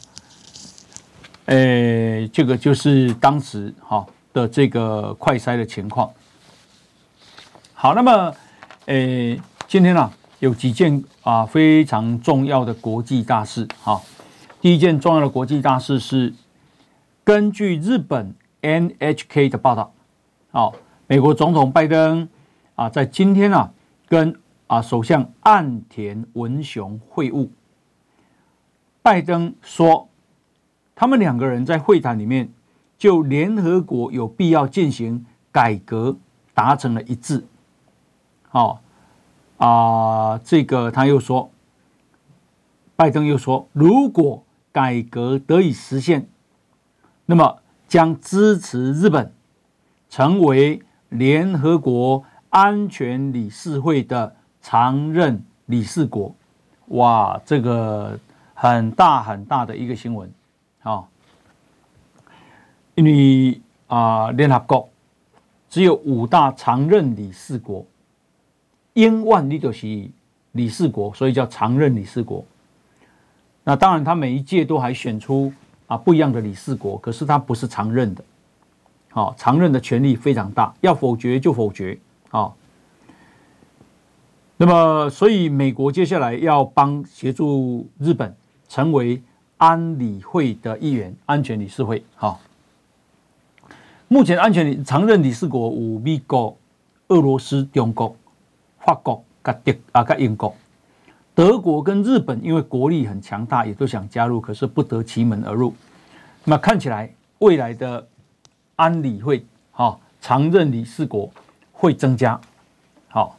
[1.47, 6.11] 诶，这个就是当时哈的这个快筛的情况。
[7.73, 8.35] 好，那么
[8.85, 13.67] 诶，今天呢有几件啊非常重要的国际大事。
[13.81, 14.05] 好，
[14.61, 16.35] 第一件重要的国际大事是，
[17.23, 19.93] 根据日本 NHK 的报道，
[20.51, 20.75] 好，
[21.07, 22.29] 美国总统拜登
[22.75, 23.73] 啊在今天啊
[24.09, 27.49] 跟啊首相岸田文雄会晤。
[29.01, 30.09] 拜登说，
[30.97, 32.51] 他们两个人在会谈里面
[32.99, 36.17] 就联合国有必要进行改革
[36.53, 37.47] 达成了一致。
[38.49, 38.81] 好。
[39.59, 41.51] 啊，这个他又说，
[42.95, 46.29] 拜登又说，如果改革得以实现，
[47.27, 49.33] 那么将支持日本
[50.09, 56.35] 成为联合国安全理事会的常任理事国。
[56.89, 58.19] 哇，这个
[58.55, 60.31] 很大很大的一个新闻
[60.83, 61.05] 啊！
[62.95, 64.89] 因为啊，联合国
[65.69, 67.85] 只有五大常任理事国。
[68.95, 70.11] 英万里就是
[70.53, 72.45] 理事国，所以叫常任理事国。
[73.69, 75.53] 那当然，他每一届都还选出
[75.89, 78.25] 啊不一样的理事国，可是他不是常任的。
[79.11, 81.99] 好，常任的权力非常大，要否决就否决。
[82.31, 82.57] 好，
[84.57, 88.35] 那么所以美国接下来要帮协助日本
[88.71, 89.21] 成为
[89.59, 92.03] 安理会的一员，安全理事会。
[92.15, 92.41] 好，
[94.09, 96.57] 目前安全理常任理事国有美国、
[97.09, 98.17] 俄罗斯、中国。
[98.81, 100.57] 法国、跟德啊、跟英国、
[101.39, 105.73] 德国跟日本，因为国力很强大，也都想加入，可是不得其门而入。
[106.43, 108.09] 那看起来，未来的
[108.75, 111.31] 安理会哈常任理事国
[111.71, 112.41] 会增加。
[113.07, 113.39] 好，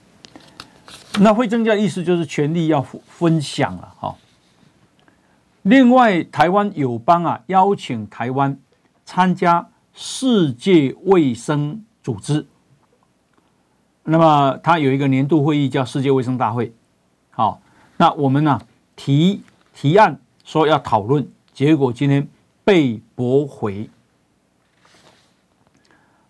[1.19, 4.15] 那会增加的意思就是权力要分享了哈。
[5.63, 8.57] 另外，台湾友邦啊邀请台湾
[9.03, 12.47] 参加世界卫生组织。
[14.03, 16.73] 那么它有一个年度会议叫世界卫生大会，
[17.31, 17.61] 好，
[18.01, 18.61] 那我们呢
[18.95, 19.41] 提
[19.75, 22.25] 提案说要讨论，结果今天
[22.63, 23.89] 被驳回。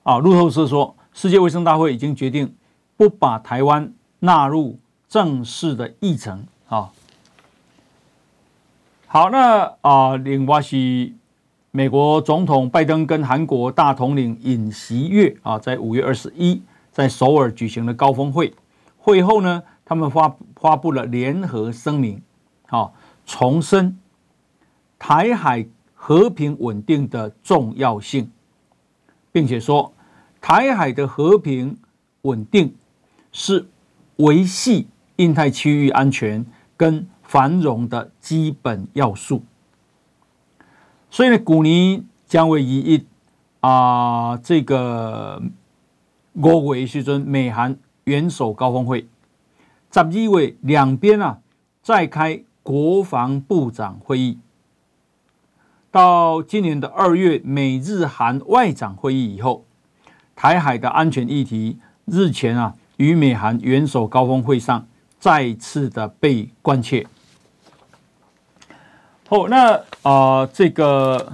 [0.01, 2.55] 啊，路透社说世界卫生大会已经决定
[2.97, 6.43] 不把台湾纳入正式的议程。
[6.67, 6.89] 啊，
[9.05, 11.13] 好，那啊，另外是
[11.69, 16.63] 美国总统拜登跟韩国大统领尹锡悦啊，在五月二十一。
[16.91, 18.53] 在首尔举行了高峰会，
[18.97, 22.21] 会后呢，他们发发布了联合声明，
[22.67, 22.93] 好，
[23.25, 23.97] 重申
[24.99, 28.30] 台海和平稳定的重要性，
[29.32, 29.91] 并且说
[30.39, 31.75] 台海的和平
[32.21, 32.75] 稳定
[33.32, 33.67] 是
[34.17, 36.45] 维系印太区域安全
[36.78, 39.41] 跟繁荣的基本要素。
[41.10, 43.08] 所以呢，古尼将为一一
[43.62, 45.41] 啊这个。
[46.36, 49.08] 五月时阵，美韩元首高峰会，
[49.91, 51.39] 十二月两边啊
[51.82, 54.38] 再开国防部长会议，
[55.91, 59.65] 到今年的二月美日韩外长会议以后，
[60.36, 64.88] 台海的安全议题日前啊与美韩元首高峰会上
[65.19, 67.08] 再次的被关切。
[69.28, 71.34] 好，那啊、呃、这个。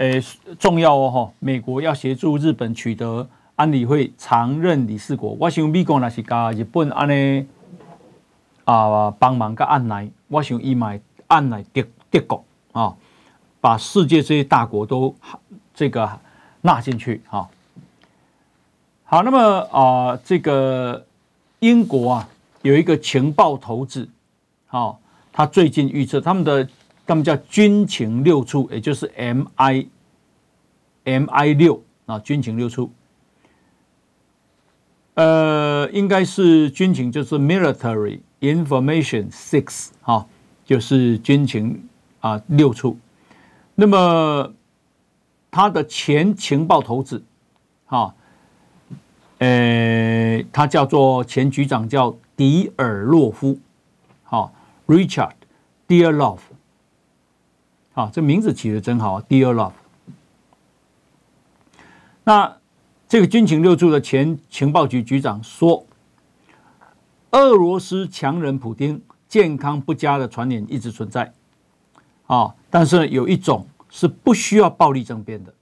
[0.00, 0.22] 诶，
[0.60, 1.32] 重要哦！
[1.40, 5.30] 美国要协助日本取得安理会常任理事国。
[5.40, 7.44] 我想美国那是加日本安尼
[8.64, 12.94] 啊帮忙个按捺，我想伊买按捺德德国啊，
[13.60, 15.12] 把世界这些大国都
[15.74, 16.08] 这个
[16.60, 17.48] 纳进去啊。
[19.02, 19.38] 好，那么
[19.72, 21.04] 啊，这个
[21.58, 22.28] 英国啊
[22.62, 24.08] 有一个情报头子，
[24.68, 25.00] 好，
[25.32, 26.68] 他最近预测他们的。
[27.08, 29.86] 他们叫军情六处，也就是 M I
[31.04, 32.92] M I 六啊，军情六处。
[35.18, 40.24] 呃，应该是军情，就是 Military Information Six 哈，
[40.64, 41.88] 就是军情
[42.20, 42.96] 啊六处。
[43.74, 44.54] 那么
[45.50, 47.24] 他的前情报头子，
[47.86, 48.14] 哈，
[49.38, 53.58] 呃，他叫做前局长叫迪尔洛夫，
[54.22, 54.54] 好
[54.86, 55.32] ，Richard
[55.88, 56.38] Dearlove。
[57.94, 59.72] 啊，这名字起的真好啊，Dear Love。
[62.22, 62.58] 那
[63.08, 65.86] 这个军情六处的前情报局局长说，
[67.30, 71.32] 俄罗斯强人普丁健康不佳的传言一直存在。
[72.26, 75.54] 啊，但是有一种是不需要暴力政变的，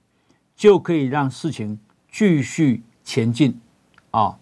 [0.57, 1.79] 就可以让事情
[2.11, 3.57] 继续前进。
[4.11, 4.37] 啊，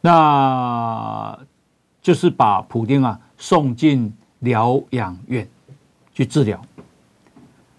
[0.00, 1.36] 那
[2.00, 5.48] 就是把普丁啊送进疗养院
[6.12, 6.64] 去治疗。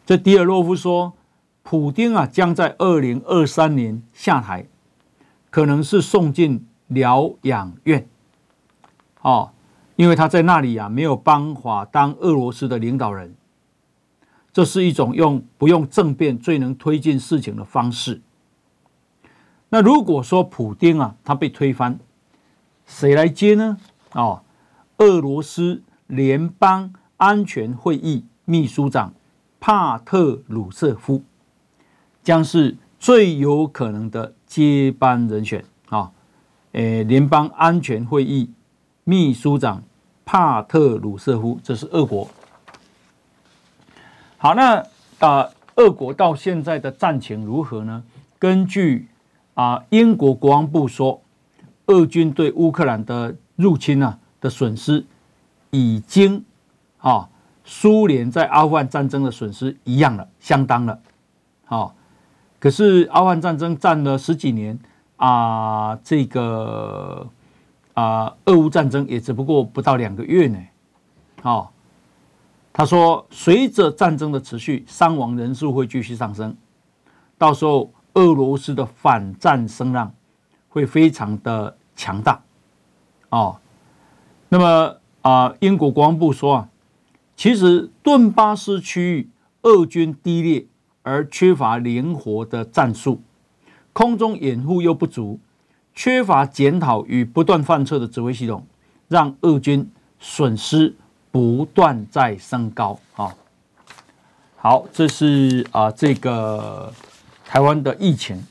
[0.06, 1.14] 这迪尔洛夫说，
[1.68, 4.68] 普丁啊将在二零二三年下台，
[5.50, 8.08] 可能是送进疗养院。
[9.24, 9.50] 哦，
[9.96, 13.34] 因为他在那里啊没有办法当俄罗斯的领导人，
[14.54, 18.22] 这是一种用不用政变最能推进事情的方式。
[19.70, 22.00] 那如果说普丁啊他被推翻，
[22.86, 23.80] 谁来接呢？
[24.12, 24.44] 哦，
[25.00, 29.16] 俄罗斯联邦安全会议秘书长
[29.60, 31.24] 帕特鲁瑟夫
[32.26, 36.12] 将是最有可能的接班人选啊！
[36.72, 38.52] 诶，联邦安全会议
[39.04, 39.84] 秘书长
[40.26, 42.28] 帕特鲁瑟夫，这是俄国。
[44.38, 44.84] 好，那
[45.20, 48.04] 啊、俄国到现在的战情如何呢？
[48.40, 49.08] 根据
[49.54, 51.22] 啊、英国国防部说，
[51.86, 55.06] 俄军对乌克兰的入侵啊的损失
[55.70, 56.44] 已经
[56.98, 57.30] 啊，
[57.64, 61.00] 苏联在阿富汗战争的损失一样了，相当了。
[61.66, 61.96] 好，
[62.66, 64.80] 可是阿富汗战争战了十几年
[65.18, 67.30] 啊，这个
[67.94, 70.58] 啊，俄乌战争也只不过不到两个月呢。
[71.44, 71.72] 好，
[72.74, 76.58] 他说，随着战争的持续，伤亡人数会继续上升，
[77.38, 80.12] 到时候俄罗斯的反战声浪
[80.68, 82.42] 会非常的强大。
[83.30, 83.58] 哦，
[84.50, 86.70] 那么啊，英国国防部说啊，
[87.36, 89.30] 其实顿巴斯区域
[89.62, 90.66] 俄军低劣。
[91.06, 93.22] 而缺乏灵活的战术，
[93.94, 95.40] 空中掩护又不足，
[95.94, 98.66] 缺乏检讨与不断犯错的指挥系统，
[99.08, 99.88] 让俄军
[100.20, 100.96] 损失
[101.32, 103.00] 不断在升高。
[103.16, 103.36] 啊，
[104.58, 106.92] 好，这是啊这个
[107.46, 108.44] 台湾的疫情。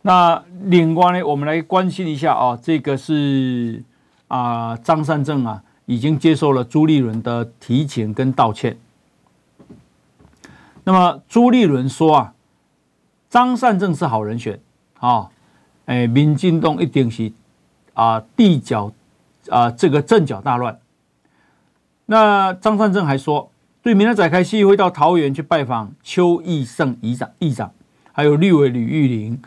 [0.00, 3.84] 那另外呢，我们来关心一下啊，这个是
[4.28, 8.78] 啊张善政啊已经接受了朱立伦的提请跟道歉。
[10.84, 12.34] 那么朱立伦说啊，
[13.30, 14.60] 张善政是好人选
[14.98, 15.30] 啊，
[15.86, 17.32] 哎，民进党一定是
[17.94, 18.92] 啊地脚
[19.48, 20.78] 啊这个阵脚大乱。
[22.06, 27.72] 那张善政还说，对，明天再开戏会到桃园去拜访邱奕胜议长、议长，
[28.12, 29.40] 还有立委吕玉玲，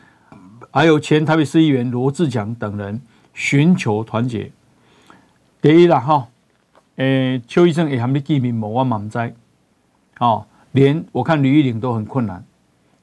[0.71, 3.02] 还有前台北市议员罗志强等人，
[3.34, 4.52] 寻求团结。
[5.62, 6.28] 第一啦哈，
[6.95, 9.30] 诶，邱医生也还没记名，我嘛不知道，
[10.19, 10.45] 哦。
[10.76, 12.44] 连我看吕玉玲都很困难，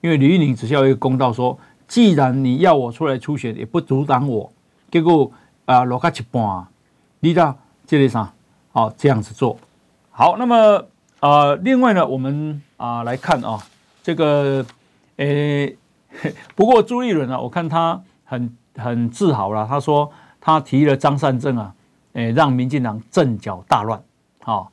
[0.03, 1.59] 因为吕玉玲只需要一个公道，说
[1.89, 4.53] 既然你要我出来初选，也不阻挡我，
[4.91, 5.33] 结果
[5.65, 6.67] 啊落卡一半，
[7.21, 7.57] 你到
[7.87, 8.31] 这里上，
[8.73, 9.57] 好这样子做
[10.11, 10.37] 好。
[10.37, 10.85] 那么
[11.21, 13.59] 呃，另外呢，我们啊、呃、来看啊，
[14.03, 14.67] 这个
[15.17, 15.75] 诶，
[16.55, 21.75] 不过朱立伦呢，我看他很很自豪了，他说他提了张善政啊，
[22.13, 24.03] 诶，让民进党阵脚大乱，
[24.43, 24.72] 好。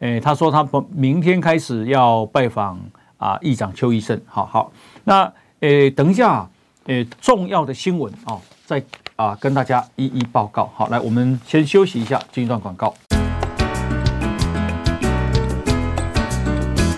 [0.00, 2.80] 诶，他说他明天开始要拜访
[3.18, 4.18] 啊，议长邱医生。
[4.24, 4.72] 好好，
[5.04, 6.48] 那诶，等一下，
[6.86, 8.82] 诶，重要的新闻哦，再
[9.16, 10.70] 啊跟大家一一报告。
[10.74, 12.94] 好，来，我们先休息一下，进一段广告。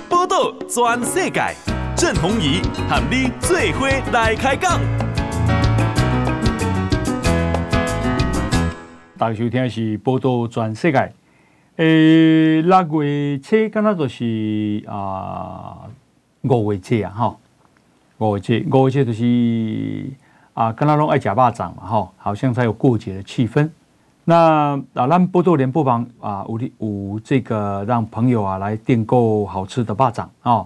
[0.08, 1.56] 报道全世界，
[1.96, 4.78] 郑弘仪喊你最伙来开讲。
[9.18, 11.12] 大家收听的是报道全世界。
[11.82, 15.90] 诶，六月初，刚刚就是啊，
[16.42, 17.36] 五月初啊，哈，
[18.18, 20.08] 五月初，五月初就是
[20.54, 23.68] 啊，刚刚拢爱吃肉粽嘛，哈，好像才有过节的气氛。
[24.22, 30.64] 那啊，咱波多连不妨啊，有有这个让朋友啊来订购好吃的肉粽啊，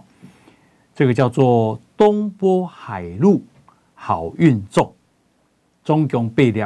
[0.94, 3.42] 这个叫做东波海陆
[3.94, 4.90] 好运粽，
[5.82, 6.62] 总共八粒，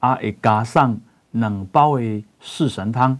[0.00, 0.98] 啊，会加上
[1.30, 3.16] 两包的四神汤。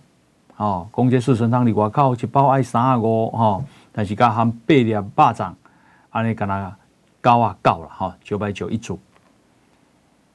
[0.56, 5.54] 哦，讲这四神汤里外口一包爱三啊五哈，但是加含八粒巴掌，
[6.08, 6.74] 安尼干那
[7.22, 8.98] 九啊九了哈，九百九一组。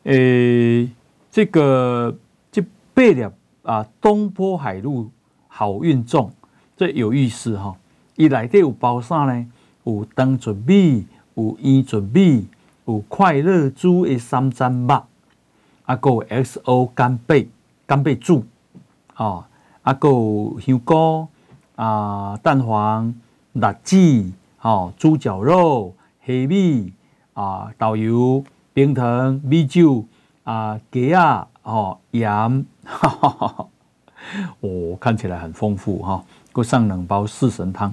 [0.03, 0.91] 诶、欸，
[1.31, 2.15] 这个
[2.51, 2.61] 这
[2.93, 3.27] 八粒
[3.63, 5.09] 啊，东坡海陆
[5.47, 6.29] 好运粽，
[6.77, 7.75] 这有意思哈。
[8.15, 9.47] 伊内底有包啥呢？
[9.85, 12.47] 有当作米，有腌作米，
[12.85, 15.03] 有快乐猪的三层肉，
[15.85, 17.49] 啊，有 XO 干贝
[17.87, 18.45] 干贝煮，
[19.15, 19.45] 哦。
[19.83, 21.27] 啊，有香菇
[21.75, 23.13] 啊，蛋黄、
[23.53, 26.93] 辣子、哦，猪脚肉、虾米
[27.33, 30.05] 啊，豆油、冰糖、米酒
[30.43, 32.29] 啊，鸡啊，哦，盐，
[32.85, 33.67] 哈哈哈，
[34.59, 36.23] 哦，看起来很丰富哈。
[36.53, 37.91] 给、哦、上两包四神汤。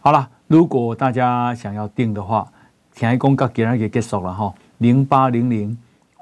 [0.00, 2.46] 好了，如果大家想要订的话，
[2.94, 4.54] 听讲到今日就结束了哈。
[4.78, 5.76] 零八零零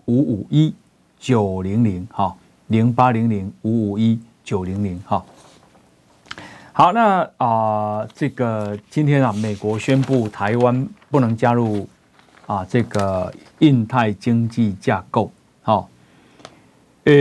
[0.07, 0.75] 五五一
[1.19, 2.35] 九零零哈，
[2.69, 4.19] 零八零零五五一。
[4.45, 5.25] 九零零哈，
[6.73, 11.89] 好，那啊、这个今天啊，美国宣布台湾不能加入
[12.47, 15.31] 啊这个印太经济架构，
[15.63, 15.89] 好，
[17.05, 17.13] 呃，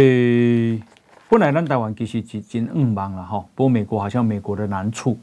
[1.30, 5.18] 本来咱台湾其实已经五忙了哈，不过美国好像美国的难处，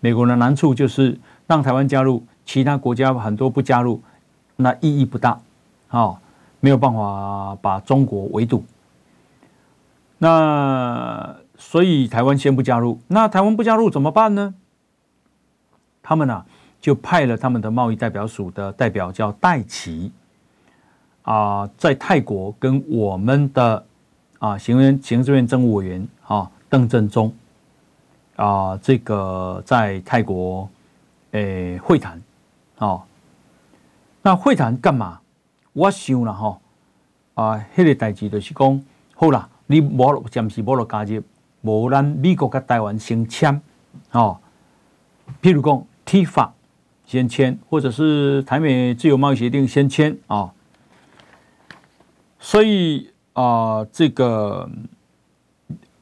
[0.00, 4.00] 美国的难处就是让台湾加入，其他国家很多不加入，
[4.56, 5.40] 那意义不大，
[5.90, 6.16] 哦，
[6.60, 8.64] 没有办法把中国围堵。
[10.22, 14.54] 那所以台湾先不加入，那台湾不加入怎么办呢？
[16.02, 16.44] 他们啊
[16.80, 20.10] 就派了他们的贸易代表署的代表叫戴琦
[21.22, 23.86] 啊，在泰国跟我们的。
[24.40, 27.30] 啊，行政行政院政务委员啊，邓振中
[28.36, 30.66] 啊，这个在泰国
[31.32, 32.18] 诶、会谈，
[32.78, 33.02] 哦，
[34.22, 35.20] 那会谈干嘛？
[35.74, 36.58] 我想了哈，
[37.34, 38.82] 啊，迄个代志就是讲，
[39.14, 41.22] 好啦，你无暂时无落加入，
[41.62, 43.60] 无咱美国跟台湾先签，
[44.12, 44.38] 哦，
[45.42, 46.50] 譬如讲 TIFA
[47.06, 50.52] 先签，或者是台美自由贸易协定先签啊，
[52.38, 53.10] 所以。
[53.32, 54.68] 啊、这个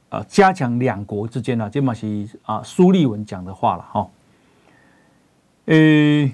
[0.08, 4.10] 啊、加强两国之间呢，这嘛是啊苏立文讲的话了哈。
[5.66, 6.32] 呃，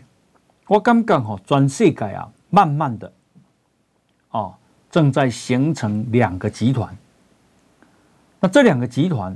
[0.69, 3.13] 我刚刚哈，全世界啊，慢慢的
[4.31, 4.55] 哦，
[4.89, 6.97] 正在形成两个集团。
[8.45, 9.35] 那这两个集团，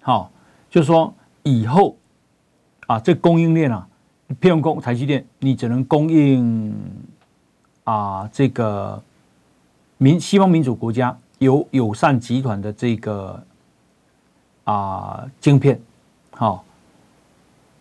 [0.00, 0.30] 好、哦，
[0.68, 1.14] 就是说
[1.44, 1.96] 以后
[2.88, 3.86] 啊，这供应链啊，
[4.40, 6.74] 譬如供台积电，你只能供应
[7.84, 9.00] 啊这个。
[10.00, 13.40] 民西方民主国家有友善集团的这个
[14.64, 15.80] 啊晶片，
[16.30, 16.64] 好，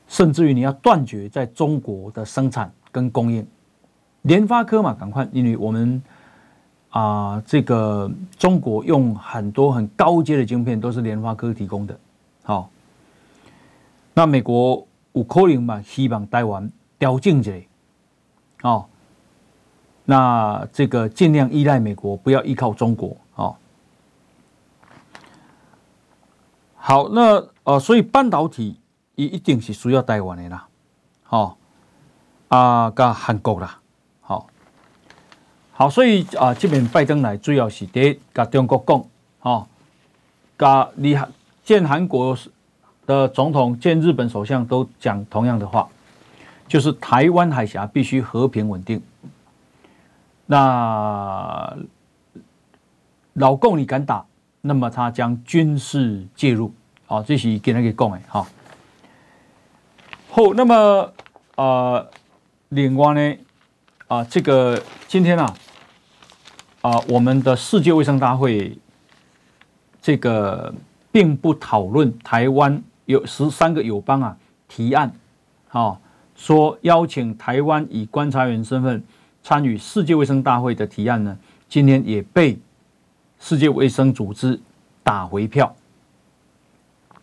[0.07, 3.43] 甚至于你要断绝在中国的生产跟供应，
[4.21, 5.99] 联发科嘛，赶快，因为我们
[6.97, 11.99] 啊这个中国用很多很高阶的晶片都是联发科提供的，
[12.43, 12.69] 好，
[14.15, 17.51] 那美国有可能嘛，希望台湾调整一下，
[18.63, 18.85] 哦。
[20.09, 23.53] 那这个尽量依赖美国，不要依靠中国哦。
[26.75, 28.79] 好，那呃，所以半导体
[29.15, 30.65] 也一定是需要台湾的啦，
[31.23, 31.57] 好
[32.47, 33.81] 啊，跟韩国啦，
[35.77, 39.05] 好，所以啊，这边拜登来主要是得跟中国讲，
[39.37, 39.67] 哈，
[40.57, 41.15] 跟你
[41.63, 42.35] 见韩国
[43.05, 45.87] 的总统、见日本首相都讲同样的话，
[46.67, 48.99] 就是台湾海峡必须和平稳定。
[50.47, 51.77] 那
[53.33, 54.25] 老共你敢打，
[54.61, 56.73] 那么他将军事介入，
[57.05, 58.47] 好，这是跟他给讲的，哈。
[60.31, 61.13] 好，那么
[61.55, 62.09] 呃，
[62.69, 63.37] 另外呢，
[64.07, 65.53] 啊，这个今天啊，
[66.87, 68.77] 啊，我们的世界卫生大会
[70.01, 70.73] 这个
[71.11, 74.37] 并不讨论台湾有十三个友邦啊
[74.69, 75.11] 提案，
[75.67, 75.99] 好，
[76.33, 79.03] 说邀请台湾以观察员身份。
[79.43, 81.37] 参与世界卫生大会的提案呢，
[81.69, 82.59] 今天也被
[83.39, 84.59] 世界卫生组织
[85.03, 85.73] 打回票，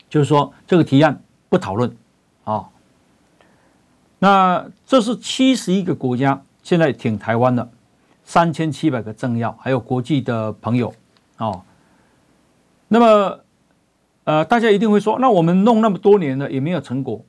[0.08, 1.94] 就是说这个提案不讨论
[2.44, 2.66] 啊。
[4.18, 7.70] 那这是七十一个国家现在挺台湾的，
[8.24, 10.92] 三千七百个政要，还有国际的朋友
[11.38, 11.62] 哦。
[12.88, 13.40] 那么
[14.24, 17.24] 呃，大家一定会说，那我们弄那么多年了也没有成果，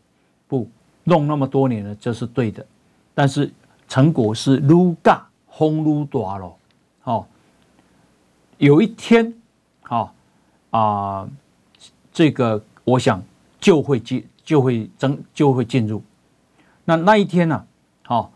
[0.47, 0.69] 不
[1.03, 2.65] 弄那么多年了，这是对的，
[3.13, 3.51] 但是。
[3.87, 6.55] 成果是愈加风愈大了，
[7.03, 7.27] 哦，
[8.57, 9.31] 有一天，
[9.83, 10.11] 好
[10.71, 11.29] 啊，
[12.11, 13.21] 这个我想
[13.59, 16.01] 就会进，就会增，就会进入。
[16.83, 17.63] 那那一天呢，
[18.01, 18.31] 好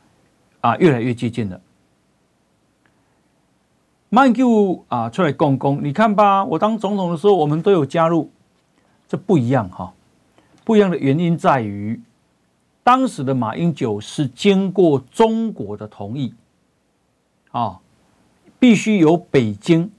[0.61, 1.59] 啊，越来越接近了。
[4.11, 8.31] 曼 Q 啊，出来讲讲，你看吧，我当总统的时候，我们都有加入，
[9.07, 9.93] 这不一样哈，
[10.63, 12.01] 不一样的原因在于。
[12.81, 16.33] 当时的马英九是经过中国的同意，
[17.51, 17.79] 啊，
[18.57, 19.91] 必须由北京，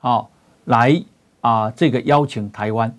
[0.00, 0.26] 啊，
[0.64, 1.04] 来
[1.42, 2.96] 啊这个邀请台湾，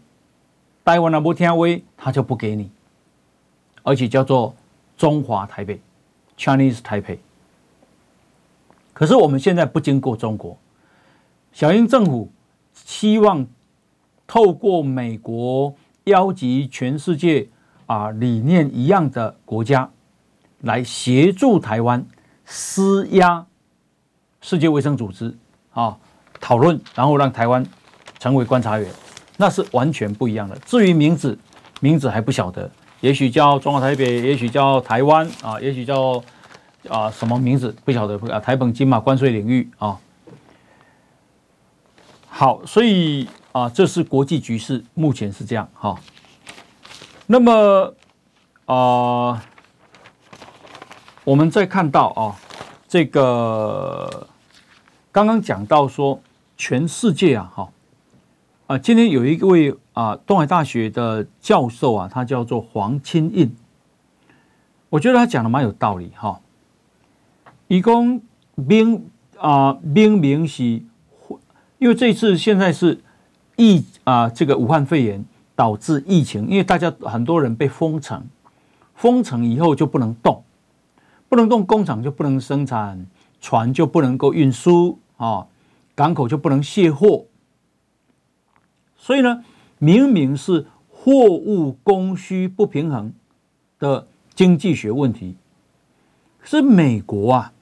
[0.86, 2.70] 台湾那不听威，他就不给你，
[3.82, 4.54] 而且叫做
[4.96, 5.82] 中华台北
[6.38, 7.18] （Chinese Taipei）。
[9.00, 10.60] 可是我们现在不经过中国，
[11.54, 12.30] 小英政府
[12.74, 13.48] 希望
[14.28, 15.74] 透过美国
[16.04, 17.48] 邀集全世界。
[17.90, 19.90] 啊，理念一样的国家
[20.62, 22.06] 来协助台湾
[22.46, 23.48] 施压
[24.42, 25.36] 世界卫生组织
[25.72, 25.98] 啊，
[26.40, 27.66] 讨论，然后让台湾
[28.20, 28.88] 成为观察员，
[29.38, 30.56] 那是完全不一样的。
[30.68, 31.36] 至于名字，
[31.80, 32.70] 名字还不晓得，
[33.02, 36.24] 也许叫中华台北，也许叫台湾啊，也许叫
[36.88, 40.00] 啊什么名字不晓得啊，台本金马关税领域啊。
[42.28, 46.00] 好，所以啊，这是国际局势，目前是这样哈。
[47.28, 47.94] 那么，
[48.66, 49.44] 啊、
[51.26, 52.36] 我们再看到啊，
[52.88, 54.28] 这个
[55.12, 56.22] 刚刚讲到说，
[56.56, 57.70] 全世界啊，哈，
[58.68, 63.54] 啊，今天有一位啊，东海大学的教授啊，他叫做黄清印，
[64.90, 66.40] 我觉得他讲的蛮有道理哈。
[67.70, 68.24] 一共
[68.56, 70.64] 明啊，明明是，
[71.78, 73.00] 因为这次现在是
[73.58, 75.24] 疫啊，这个武汉肺炎
[75.56, 78.26] 导致疫情，因为大家很多人被封城，
[78.96, 80.44] 封城以后就不能动，
[81.30, 83.06] 不能动，工厂就不能生产，
[83.40, 85.46] 船就不能够运输啊，
[85.94, 87.26] 港口就不能卸货。
[88.98, 89.44] 所以呢，
[89.78, 93.14] 明明是货物供需不平衡
[93.78, 95.36] 的经济学问题，
[96.42, 97.54] 是美国啊，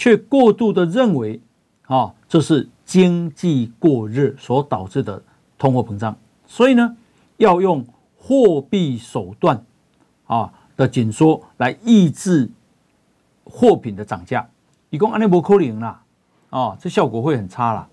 [0.00, 1.38] 却过度的认为
[1.82, 5.22] 啊，这是经济过热所导致的
[5.58, 6.16] 通货膨胀。
[6.46, 6.96] 所以呢，
[7.36, 7.84] 要用
[8.16, 9.62] 货币手段
[10.26, 12.48] 啊的紧缩来抑制
[13.44, 14.48] 货品的涨价。
[14.88, 16.02] 一共按那不可能啦，
[16.48, 17.86] 啊，这效果会很差啦。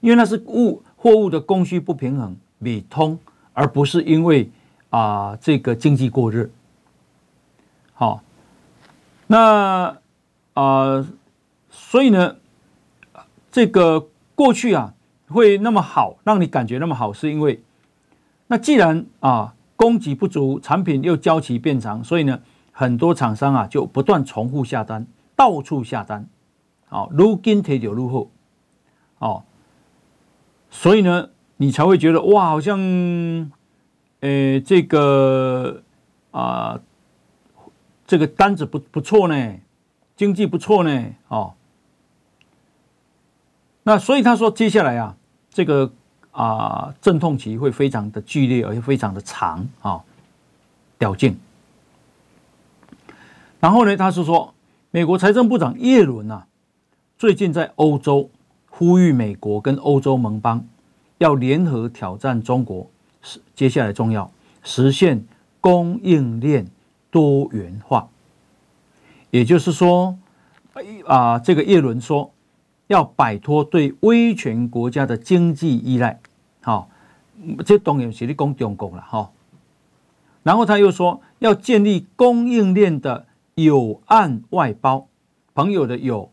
[0.00, 3.18] 因为那是物货物的供需不平衡，未通，
[3.52, 4.50] 而不是因为
[4.88, 6.48] 啊、呃、这个经济过热。
[7.92, 8.22] 好，
[9.26, 9.94] 那、
[10.54, 11.06] 呃，
[11.70, 12.36] 所以呢，
[13.50, 14.94] 这个过去啊
[15.28, 17.62] 会那么好，让你感觉那么好，是因为
[18.46, 22.40] 那既然啊供给不足，产品又交期变长，所以呢，
[22.72, 26.26] 很多厂商啊就不断重复下单，到处下单，
[26.86, 28.28] 好，如今铁酒入货，
[29.18, 29.42] 哦。
[30.70, 32.78] 所以呢，你才会觉得哇，好像，
[34.20, 35.82] 呃，这个
[36.32, 36.80] 啊、
[38.06, 39.54] 这个单子不不错呢，
[40.16, 41.54] 经济不错呢，哦。
[43.82, 45.16] 那所以他说，接下来啊，
[45.50, 45.92] 这个
[46.30, 50.02] 啊，阵、痛期会非常的剧烈，而且非常的长啊、
[50.98, 51.38] 哦，劲。
[53.60, 54.54] 然后呢，他是说，
[54.90, 56.46] 美国财政部长耶伦啊，
[57.18, 58.30] 最近在欧洲。
[58.76, 60.66] 呼吁美国跟欧洲盟邦
[61.18, 62.90] 要联合挑战中国，
[63.22, 64.28] 是接下来重要
[64.64, 65.24] 实现
[65.60, 66.66] 供应链
[67.08, 68.08] 多元化。
[69.34, 70.16] 也就是说，
[71.06, 72.32] 啊，这个叶伦说
[72.86, 76.20] 要摆脱对威权国家的经济依赖。
[76.62, 76.88] 好，
[77.66, 79.32] 这当然是你讲中国了哈。
[80.44, 83.26] 然后他又说要建立供应链的
[83.56, 85.08] 友岸外包，
[85.52, 86.30] 朋友的友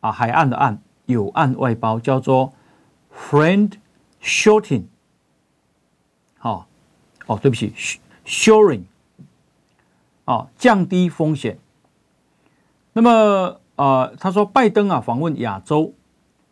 [0.00, 0.82] 啊，海岸的岸。
[1.06, 2.52] 友岸外包叫做
[3.14, 3.72] friend
[4.22, 4.84] shoring，
[6.38, 6.66] 好，
[7.26, 7.72] 哦，对不起
[8.26, 8.82] ，shoring，
[10.26, 11.58] 哦，降低风险。
[12.94, 15.92] 那么、呃，他说拜登啊访问亚洲，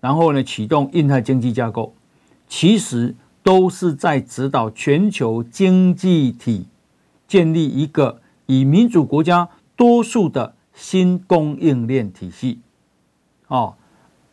[0.00, 1.94] 然后呢启动印太经济架构，
[2.46, 6.66] 其实都是在指导全球经济体
[7.26, 12.60] 建立一个以民主国家多数的新供应链体系，
[13.48, 13.74] 哦。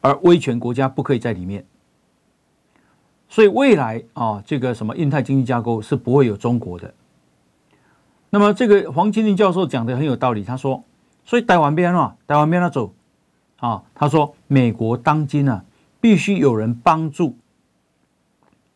[0.01, 1.65] 而威权国家不可以在里面，
[3.27, 6.93] 所以未来啊，这个什么印太经济架构是不会有中国的。
[8.29, 10.85] 那么这个黄钦印教授讲的很有道理，他说，
[11.29, 12.91] 所以台湾边啊，台湾边那走
[13.57, 15.63] 啊，他说美国当今啊，
[16.01, 17.37] 必须有人帮助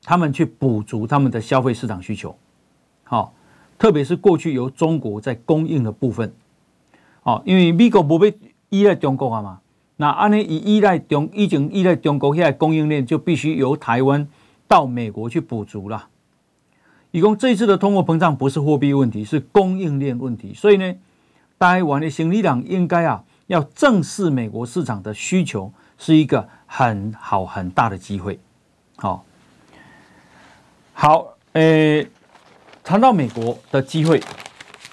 [0.04, 2.38] 他们去补足他们的消费市场需求，
[3.06, 3.34] 好，
[3.80, 6.32] 特别是过去由中国在供应的部分，
[7.24, 8.38] 啊，因为美国不被
[8.70, 9.60] 依赖中国啊嘛。
[9.96, 14.28] 那安尼以依赖中，已经依赖中国现在供应链，就必须由台湾
[14.68, 16.08] 到美国去补足了。
[17.10, 20.54] 一共这一次的通货膨胀不是货币问题，是供应链问题。
[20.54, 20.94] 所以呢，
[21.64, 28.38] 台湾的行李党应该啊，要正视美国市场的需求，是一个很好很大的机会。
[28.98, 29.24] 好，
[30.94, 32.06] 好，诶，
[32.84, 34.22] 谈到美国的机会，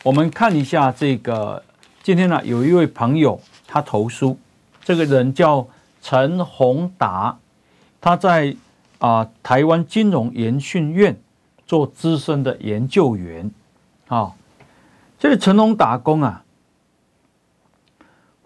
[0.05, 1.61] 我们看一下这个。
[2.05, 4.39] 今天呢，有一位朋友他投书。
[4.85, 5.67] 这个人叫
[6.01, 7.37] 陈宏达，
[8.01, 8.55] 他在
[9.01, 11.21] 啊、台湾金融研训院
[11.67, 13.51] 做资深的研究员。
[14.07, 14.33] 啊、哦，
[15.19, 16.45] 这个陈宏达工啊，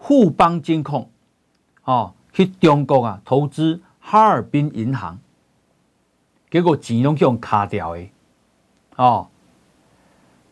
[0.07, 1.09] 富邦金控、
[1.83, 5.17] 哦，去中国啊投资哈尔滨银行，
[6.51, 8.07] 结果钱都用卡掉的。
[8.97, 9.29] 哦，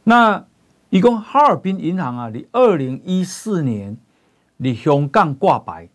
[0.03, 0.43] 那
[0.89, 3.97] 一共哈尔滨银行啊，你二零一四年。
[4.57, 5.89] 你香港挂牌，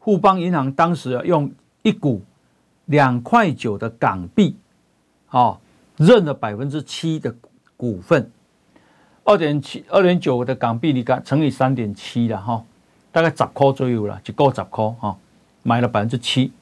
[0.00, 2.22] 富邦银行当时用一股
[2.86, 4.56] 两块九的港币，
[5.28, 5.60] 哦，
[5.96, 7.34] 认了百分之七的
[7.76, 8.30] 股份，
[9.24, 12.64] 二点七二点九的港币，你看乘以三点七了哈，
[13.10, 15.16] 大概十块左右了，就够十块哈，
[15.62, 16.52] 买了百分之七，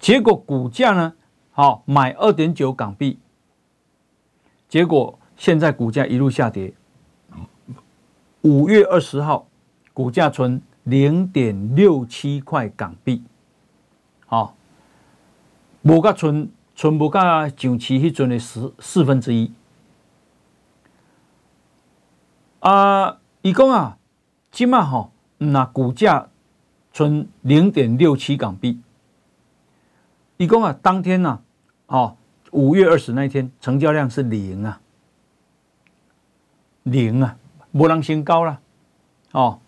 [0.00, 1.14] 结果股价呢，
[1.52, 3.18] 好买二点九港币，
[4.68, 6.72] 结果现在股价一路下跌，
[8.42, 9.46] 五月二十号。
[9.96, 13.22] 股价存零点六七块港币，
[14.26, 14.54] 好，
[15.80, 19.50] 无甲存存无甲上期迄阵的十四分之一。
[22.60, 23.98] 啊，伊讲啊，
[24.50, 26.28] 即马吼，那股价
[26.92, 28.80] 存零点六七港币。
[30.38, 31.40] 伊讲啊，当天呐、
[31.86, 32.16] 啊，哦，
[32.50, 34.80] 五月二十那一天成交量是零啊，
[36.82, 37.36] 零啊，
[37.72, 38.60] 无人先高了，
[39.32, 39.60] 哦。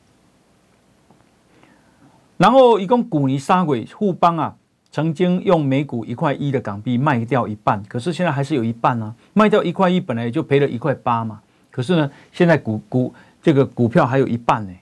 [2.36, 4.56] 然后一共古尼沙鬼富邦啊，
[4.90, 11.42] 曾经用每股一块一的港币卖掉一半，可是现在还是有一半啊，卖掉一块一，本来就赔了一块八嘛。
[11.70, 14.72] 可是呢，现在股股这个股票还有一半呢。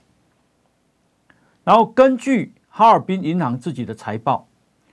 [1.63, 4.47] 然后根据哈尔滨银行自己的财报，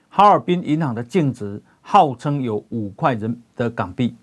[0.08, 4.14] 哈尔滨银行的净值号称有五块人的港币。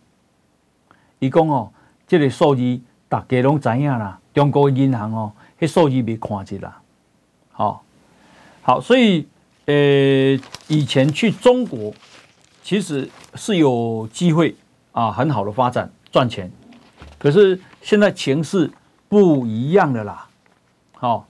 [1.19, 1.71] 伊讲哦，
[2.07, 6.81] 这个数字大家拢知影啦，中国银行哦，迄数字没看见啦。
[7.51, 7.83] 好，
[8.61, 9.27] 好，所以
[9.65, 9.73] 呃，
[10.67, 11.93] 以前去中国
[12.63, 14.55] 其实是有机会
[14.91, 16.51] 啊，很好的发展赚钱，
[17.21, 17.59] 可是。
[17.83, 18.69] 现在情势
[19.09, 20.27] 不一样的啦，
[20.93, 21.25] 好，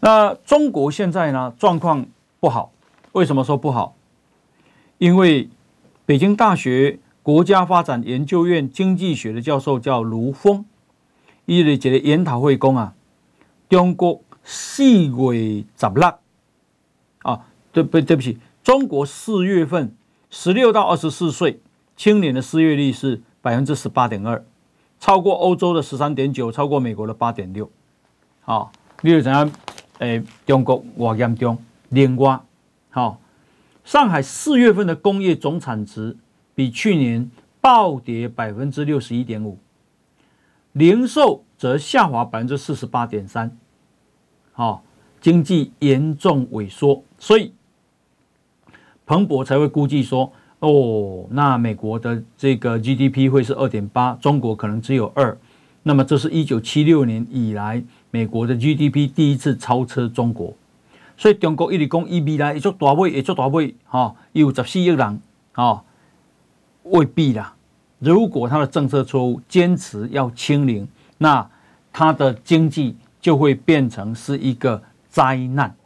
[0.00, 2.04] 那中国现在呢，状况
[2.40, 2.72] 不好，
[3.12, 3.96] 为什么说不好？
[4.98, 5.48] 因为
[6.04, 10.66] 北京大学国家发展研究院经济学的教授叫卢峰，
[11.46, 12.92] 伊的这个研讨会讲啊，
[13.70, 16.14] 中国四月十六
[17.22, 19.96] 啊，对不对不起，中国四月份
[20.28, 21.62] 十六到二十四岁
[21.96, 24.44] 青年的失业率是百分之十八点二。
[24.98, 27.70] 超过欧洲的十三点九，超过美国的八点六，
[28.40, 28.72] 好，
[29.02, 29.52] 你就知影，
[29.98, 31.56] 诶，中国我严重，
[31.90, 32.40] 另外，
[32.90, 33.20] 好，
[33.84, 36.16] 上海四月份的工业总产值
[36.56, 37.30] 比去年
[37.60, 39.58] 暴跌百分之六十一点五，
[40.72, 43.56] 零售则下滑百分之四十八点三，
[44.54, 44.82] 好，
[45.20, 47.52] 经济严重萎缩，所以
[49.04, 50.32] 彭博才会估计说。
[50.60, 55.36] 哦，那美国的这个 GDP 会是二点八，中国可能只有二，
[55.82, 60.54] 那么这是一九七六年以来美国的 GDP 第一次超车中国，
[61.14, 65.20] 所以中国一直讲伊未来会做大尾，会做大尾，哈，有十四亿人，
[65.52, 65.84] 哈，
[66.84, 67.54] 未必啦。
[67.98, 70.88] 如果他的政策错误，坚持要清零，
[71.18, 71.46] 那
[71.92, 75.76] 他的经济就会变成是一个灾难，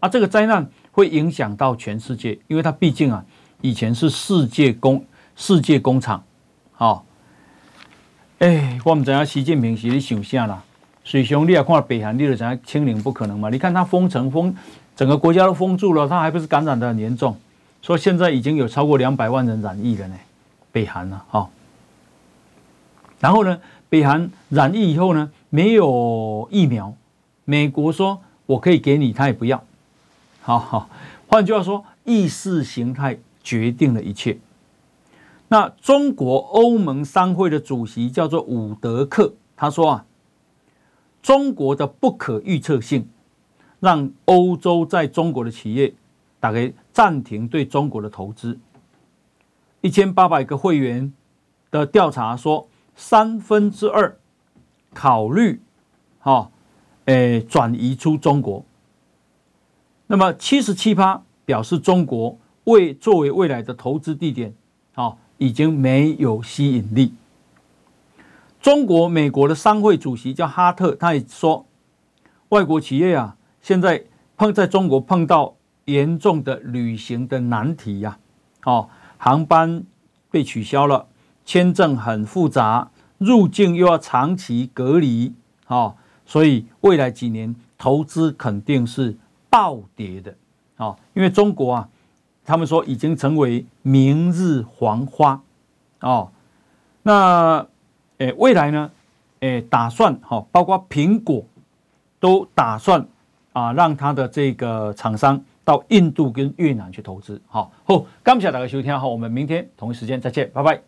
[0.00, 3.22] 啊，这个灾难会影响到全世界，因为它毕竟啊。
[3.62, 5.02] 以前是世界工
[5.36, 6.22] 世界工厂，
[6.72, 7.04] 好，
[8.40, 10.62] 哎，我们知影习近平是咧想啥啦？
[11.04, 13.48] 水兄，你也看北韩，你就知影清零不可能嘛？
[13.50, 14.54] 你看他封城封，
[14.96, 17.36] 整个国家都封住了，他还不是感染的很严重？
[17.82, 20.16] 说现在已经有超过两百万人染疫了呢，
[20.72, 21.48] 北韩呢，好。
[23.20, 26.92] 然后呢，北韩染疫以后呢，没有疫苗，
[27.44, 29.62] 美国说我可以给你，他也不要，
[30.40, 30.90] 好好。
[31.28, 33.16] 换句话说，意识形态。
[33.42, 34.38] 决定了一切。
[35.48, 40.06] 那中国欧盟商会的主席叫做伍德克，他说啊，
[41.20, 43.06] 中国的不可预测性
[43.78, 45.94] 让欧洲在中国的企业
[46.40, 48.58] 大概暂停对中国的投资。
[49.82, 51.12] 一千八百个会员
[51.70, 54.16] 的调查说，三分之二
[54.94, 55.60] 考虑
[56.20, 56.50] 哈，
[57.04, 58.64] 诶转移出中国。
[60.06, 62.38] 那么七十七趴表示中国。
[62.64, 64.54] 为作为未来的投资地点，
[64.94, 67.12] 啊，已经没有吸引力。
[68.60, 71.66] 中国美国的商会主席叫哈特，他也说，
[72.50, 74.04] 外国企业啊，现在
[74.36, 75.56] 碰在中国碰到
[75.86, 78.18] 严重的旅行的难题呀，
[78.64, 78.88] 哦，
[79.18, 79.82] 航班
[80.30, 81.08] 被取消了，
[81.44, 85.34] 签证很复杂，入境又要长期隔离，
[85.66, 89.16] 哦，所以未来几年投资肯定是
[89.50, 90.36] 暴跌的，
[90.76, 91.88] 啊，因为中国啊。
[92.44, 95.40] 他们说已经成为明日黄花，
[96.00, 96.30] 哦，
[97.02, 97.66] 那
[98.18, 98.90] 诶未来呢？
[99.40, 101.44] 诶打算哈，包括苹果
[102.20, 103.04] 都打算
[103.52, 107.42] 啊，让他的这个厂商到印度跟越南去投资。
[107.48, 110.80] 好，好，感谢大家收听，好，我们明天同一时间再见，拜拜。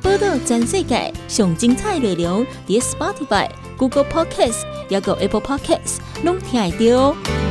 [0.00, 7.49] 报道全世界上精彩内容，点 Spotify、Google Podcasts，还有 Apple Podcasts，拢听得到。